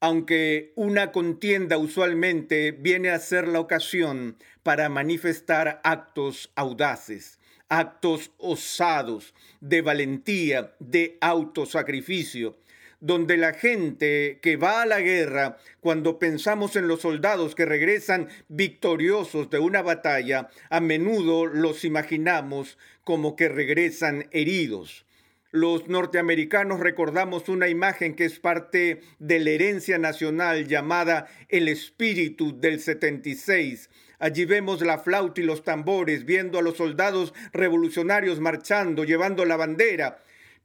aunque 0.00 0.72
una 0.76 1.10
contienda 1.12 1.76
usualmente 1.78 2.72
viene 2.72 3.10
a 3.10 3.18
ser 3.18 3.48
la 3.48 3.58
ocasión 3.58 4.36
para 4.62 4.88
manifestar 4.88 5.80
actos 5.82 6.52
audaces 6.54 7.37
actos 7.68 8.32
osados 8.38 9.34
de 9.60 9.82
valentía, 9.82 10.74
de 10.78 11.18
autosacrificio, 11.20 12.56
donde 13.00 13.36
la 13.36 13.52
gente 13.52 14.38
que 14.42 14.56
va 14.56 14.82
a 14.82 14.86
la 14.86 15.00
guerra, 15.00 15.58
cuando 15.80 16.18
pensamos 16.18 16.74
en 16.76 16.88
los 16.88 17.02
soldados 17.02 17.54
que 17.54 17.64
regresan 17.64 18.28
victoriosos 18.48 19.50
de 19.50 19.58
una 19.58 19.82
batalla, 19.82 20.48
a 20.68 20.80
menudo 20.80 21.46
los 21.46 21.84
imaginamos 21.84 22.76
como 23.04 23.36
que 23.36 23.48
regresan 23.48 24.28
heridos. 24.32 25.04
Los 25.50 25.88
norteamericanos 25.88 26.80
recordamos 26.80 27.48
una 27.48 27.68
imagen 27.68 28.14
que 28.14 28.26
es 28.26 28.38
parte 28.38 29.00
de 29.18 29.38
la 29.38 29.50
herencia 29.50 29.96
nacional 29.96 30.66
llamada 30.66 31.26
el 31.48 31.68
espíritu 31.68 32.60
del 32.60 32.80
76, 32.80 33.88
Allí 34.18 34.44
vemos 34.44 34.80
la 34.80 34.98
flauta 34.98 35.40
y 35.40 35.44
los 35.44 35.62
tambores, 35.62 36.24
viendo 36.24 36.58
a 36.58 36.62
los 36.62 36.76
soldados 36.76 37.34
revolucionarios 37.52 38.40
marchando, 38.40 39.04
llevando 39.04 39.44
la 39.44 39.56
bandera, 39.56 40.18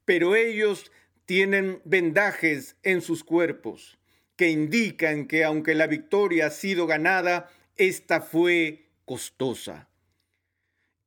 pero 0.05 0.35
ellos 0.35 0.91
tienen 1.25 1.81
vendajes 1.85 2.75
en 2.83 3.01
sus 3.01 3.23
cuerpos 3.23 3.97
que 4.35 4.49
indican 4.49 5.27
que 5.27 5.43
aunque 5.43 5.75
la 5.75 5.87
victoria 5.87 6.47
ha 6.47 6.49
sido 6.49 6.87
ganada, 6.87 7.51
esta 7.77 8.21
fue 8.21 8.87
costosa 9.05 9.87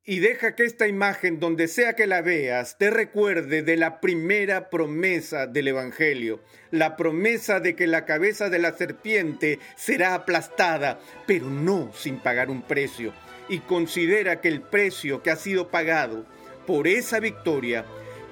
y 0.08 0.20
deja 0.20 0.54
que 0.54 0.64
esta 0.64 0.86
imagen, 0.86 1.40
donde 1.40 1.66
sea 1.66 1.94
que 1.94 2.06
la 2.06 2.22
veas, 2.22 2.78
te 2.78 2.90
recuerde 2.90 3.62
de 3.62 3.76
la 3.76 4.00
primera 4.00 4.70
promesa 4.70 5.48
del 5.48 5.66
Evangelio, 5.66 6.40
la 6.70 6.96
promesa 6.96 7.58
de 7.58 7.74
que 7.74 7.88
la 7.88 8.04
cabeza 8.04 8.48
de 8.48 8.60
la 8.60 8.72
serpiente 8.72 9.58
será 9.74 10.14
aplastada, 10.14 11.00
pero 11.26 11.46
no 11.46 11.90
sin 11.92 12.20
pagar 12.20 12.50
un 12.50 12.62
precio. 12.62 13.12
Y 13.48 13.58
considera 13.60 14.40
que 14.40 14.48
el 14.48 14.62
precio 14.62 15.24
que 15.24 15.32
ha 15.32 15.36
sido 15.36 15.70
pagado 15.72 16.24
por 16.68 16.86
esa 16.86 17.18
victoria, 17.18 17.84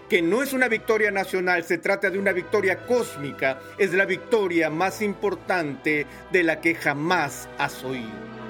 que 0.08 0.22
no 0.22 0.44
es 0.44 0.52
una 0.52 0.68
victoria 0.68 1.10
nacional, 1.10 1.64
se 1.64 1.78
trata 1.78 2.08
de 2.08 2.20
una 2.20 2.32
victoria 2.32 2.87
cósmica, 2.87 3.58
es 3.78 3.92
la 3.92 4.04
victoria 4.04 4.70
más 4.70 5.02
importante 5.02 6.06
de 6.30 6.42
la 6.44 6.60
que 6.60 6.76
jamás 6.76 7.48
has 7.58 7.82
oído. 7.82 8.43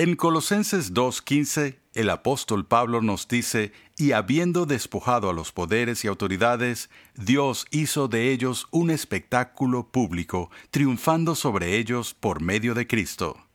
En 0.00 0.16
Colosenses 0.16 0.94
2.15, 0.94 1.76
el 1.92 2.08
apóstol 2.08 2.66
Pablo 2.66 3.02
nos 3.02 3.28
dice, 3.28 3.74
y 3.98 4.12
habiendo 4.12 4.64
despojado 4.64 5.28
a 5.28 5.34
los 5.34 5.52
poderes 5.52 6.06
y 6.06 6.08
autoridades, 6.08 6.88
Dios 7.16 7.66
hizo 7.70 8.08
de 8.08 8.32
ellos 8.32 8.66
un 8.70 8.90
espectáculo 8.90 9.88
público, 9.88 10.50
triunfando 10.70 11.34
sobre 11.34 11.76
ellos 11.76 12.14
por 12.14 12.40
medio 12.40 12.72
de 12.72 12.86
Cristo. 12.86 13.46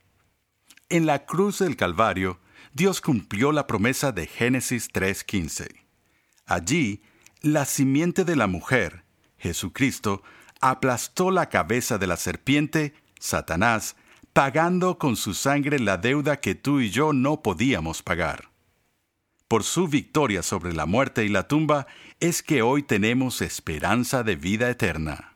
En 0.88 1.04
la 1.04 1.26
cruz 1.26 1.58
del 1.58 1.74
Calvario, 1.74 2.38
Dios 2.72 3.00
cumplió 3.00 3.50
la 3.50 3.66
promesa 3.66 4.12
de 4.12 4.28
Génesis 4.28 4.88
3.15. 4.92 5.66
Allí, 6.46 7.02
la 7.42 7.64
simiente 7.64 8.24
de 8.24 8.36
la 8.36 8.46
mujer, 8.46 9.02
Jesucristo, 9.36 10.22
aplastó 10.60 11.32
la 11.32 11.48
cabeza 11.48 11.98
de 11.98 12.06
la 12.06 12.16
serpiente, 12.16 12.94
Satanás, 13.18 13.96
pagando 14.36 14.98
con 14.98 15.16
su 15.16 15.32
sangre 15.32 15.78
la 15.78 15.96
deuda 15.96 16.40
que 16.40 16.54
tú 16.54 16.80
y 16.80 16.90
yo 16.90 17.14
no 17.14 17.40
podíamos 17.40 18.02
pagar. 18.02 18.50
Por 19.48 19.64
su 19.64 19.88
victoria 19.88 20.42
sobre 20.42 20.74
la 20.74 20.84
muerte 20.84 21.24
y 21.24 21.30
la 21.30 21.48
tumba 21.48 21.86
es 22.20 22.42
que 22.42 22.60
hoy 22.60 22.82
tenemos 22.82 23.40
esperanza 23.40 24.22
de 24.24 24.36
vida 24.36 24.68
eterna. 24.68 25.32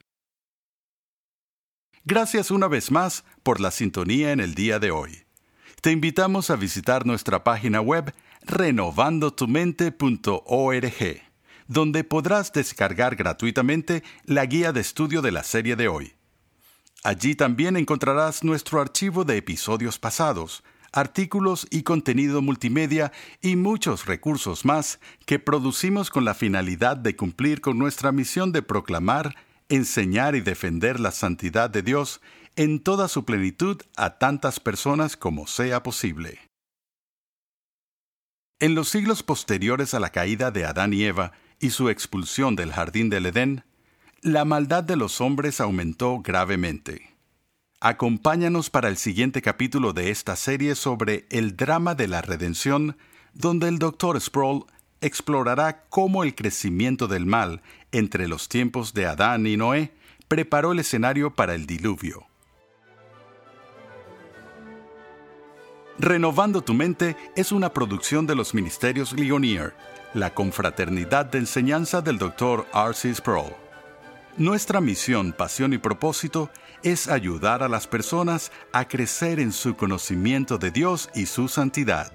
Gracias 2.04 2.50
una 2.50 2.68
vez 2.68 2.90
más 2.90 3.24
por 3.42 3.58
la 3.58 3.70
sintonía 3.70 4.32
en 4.32 4.40
el 4.40 4.54
día 4.54 4.78
de 4.78 4.90
hoy. 4.90 5.24
Te 5.80 5.92
invitamos 5.92 6.50
a 6.50 6.56
visitar 6.56 7.06
nuestra 7.06 7.42
página 7.42 7.80
web 7.80 8.12
renovandotumente.org, 8.42 11.22
donde 11.68 12.04
podrás 12.04 12.52
descargar 12.52 13.16
gratuitamente 13.16 14.02
la 14.26 14.44
guía 14.44 14.74
de 14.74 14.82
estudio 14.82 15.22
de 15.22 15.32
la 15.32 15.42
serie 15.42 15.76
de 15.76 15.88
hoy. 15.88 16.19
Allí 17.02 17.34
también 17.34 17.76
encontrarás 17.76 18.44
nuestro 18.44 18.80
archivo 18.80 19.24
de 19.24 19.38
episodios 19.38 19.98
pasados, 19.98 20.62
artículos 20.92 21.66
y 21.70 21.82
contenido 21.82 22.42
multimedia 22.42 23.10
y 23.40 23.56
muchos 23.56 24.04
recursos 24.04 24.66
más 24.66 25.00
que 25.24 25.38
producimos 25.38 26.10
con 26.10 26.26
la 26.26 26.34
finalidad 26.34 26.98
de 26.98 27.16
cumplir 27.16 27.62
con 27.62 27.78
nuestra 27.78 28.12
misión 28.12 28.52
de 28.52 28.62
proclamar, 28.62 29.34
enseñar 29.70 30.34
y 30.34 30.42
defender 30.42 31.00
la 31.00 31.10
santidad 31.10 31.70
de 31.70 31.82
Dios 31.82 32.20
en 32.56 32.80
toda 32.80 33.08
su 33.08 33.24
plenitud 33.24 33.80
a 33.96 34.18
tantas 34.18 34.60
personas 34.60 35.16
como 35.16 35.46
sea 35.46 35.82
posible. 35.82 36.38
En 38.58 38.74
los 38.74 38.90
siglos 38.90 39.22
posteriores 39.22 39.94
a 39.94 40.00
la 40.00 40.10
caída 40.10 40.50
de 40.50 40.66
Adán 40.66 40.92
y 40.92 41.04
Eva, 41.04 41.32
y 41.60 41.70
su 41.70 41.88
expulsión 41.88 42.56
del 42.56 42.72
jardín 42.72 43.08
del 43.08 43.26
Edén, 43.26 43.64
la 44.22 44.44
maldad 44.44 44.84
de 44.84 44.96
los 44.96 45.20
hombres 45.20 45.60
aumentó 45.60 46.20
gravemente. 46.20 47.16
Acompáñanos 47.80 48.68
para 48.68 48.88
el 48.88 48.98
siguiente 48.98 49.40
capítulo 49.40 49.94
de 49.94 50.10
esta 50.10 50.36
serie 50.36 50.74
sobre 50.74 51.24
el 51.30 51.56
drama 51.56 51.94
de 51.94 52.06
la 52.06 52.20
redención, 52.20 52.98
donde 53.32 53.68
el 53.68 53.78
Dr. 53.78 54.20
Sproul 54.20 54.66
explorará 55.00 55.84
cómo 55.88 56.22
el 56.22 56.34
crecimiento 56.34 57.08
del 57.08 57.24
mal 57.24 57.62
entre 57.92 58.28
los 58.28 58.50
tiempos 58.50 58.92
de 58.92 59.06
Adán 59.06 59.46
y 59.46 59.56
Noé 59.56 59.94
preparó 60.28 60.72
el 60.72 60.80
escenario 60.80 61.34
para 61.34 61.54
el 61.54 61.64
diluvio. 61.64 62.26
Renovando 65.98 66.60
tu 66.60 66.74
mente 66.74 67.16
es 67.36 67.52
una 67.52 67.72
producción 67.72 68.26
de 68.26 68.34
los 68.34 68.52
Ministerios 68.52 69.14
Ligonier, 69.14 69.74
la 70.12 70.34
confraternidad 70.34 71.24
de 71.26 71.38
enseñanza 71.38 72.02
del 72.02 72.18
Dr. 72.18 72.66
R.C. 72.74 73.14
Sproul. 73.14 73.69
Nuestra 74.40 74.80
misión, 74.80 75.32
pasión 75.34 75.74
y 75.74 75.78
propósito 75.78 76.48
es 76.82 77.08
ayudar 77.08 77.62
a 77.62 77.68
las 77.68 77.86
personas 77.86 78.50
a 78.72 78.88
crecer 78.88 79.38
en 79.38 79.52
su 79.52 79.76
conocimiento 79.76 80.56
de 80.56 80.70
Dios 80.70 81.10
y 81.14 81.26
su 81.26 81.46
santidad. 81.46 82.10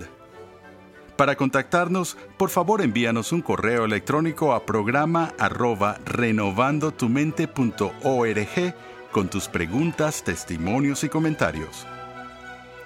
Para 1.17 1.35
contactarnos, 1.35 2.17
por 2.39 2.49
favor 2.49 2.81
envíanos 2.81 3.31
un 3.31 3.43
correo 3.43 3.85
electrónico 3.85 4.53
a 4.53 4.65
programa 4.65 5.35
arroba 5.37 5.99
renovandotumente.org 6.03 8.75
con 9.11 9.29
tus 9.29 9.47
preguntas, 9.47 10.23
testimonios 10.23 11.03
y 11.03 11.09
comentarios. 11.09 11.85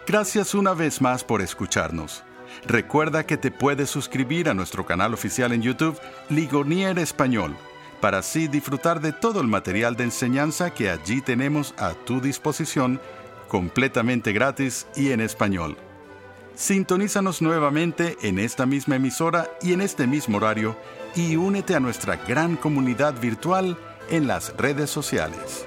Gracias 0.06 0.54
una 0.54 0.74
vez 0.74 1.00
más 1.00 1.24
por 1.24 1.42
escucharnos. 1.42 2.26
Recuerda 2.68 3.26
que 3.26 3.38
te 3.38 3.52
puedes 3.52 3.90
suscribir 3.90 4.50
a 4.50 4.54
nuestro 4.54 4.86
canal 4.86 5.14
oficial 5.14 5.54
en 5.54 5.62
YouTube, 5.62 5.98
Ligonier 6.28 7.00
Español, 7.00 7.56
para 8.02 8.20
así 8.20 8.48
disfrutar 8.48 9.02
de 9.02 9.14
todo 9.14 9.42
el 9.42 9.48
material 9.48 9.96
de 9.96 10.06
enseñanza 10.06 10.74
que 10.74 10.90
allí 10.90 11.22
tenemos 11.22 11.74
a 11.78 11.94
tu 11.94 12.22
disposición, 12.22 13.00
completamente 13.48 14.32
gratis 14.32 14.88
y 14.96 15.12
en 15.12 15.22
español. 15.22 15.78
Sintonízanos 16.56 17.42
nuevamente 17.42 18.18
en 18.22 18.38
esta 18.38 18.66
misma 18.66 18.98
emisora 18.98 19.50
y 19.62 19.74
en 19.74 19.82
este 19.82 20.08
mismo 20.08 20.38
horario 20.38 20.76
y 21.16 21.36
únete 21.36 21.76
a 21.76 21.80
nuestra 21.80 22.18
gran 22.18 22.58
comunidad 22.58 23.20
virtual 23.20 23.78
en 24.10 24.28
las 24.28 24.56
redes 24.58 24.90
sociales. 24.90 25.66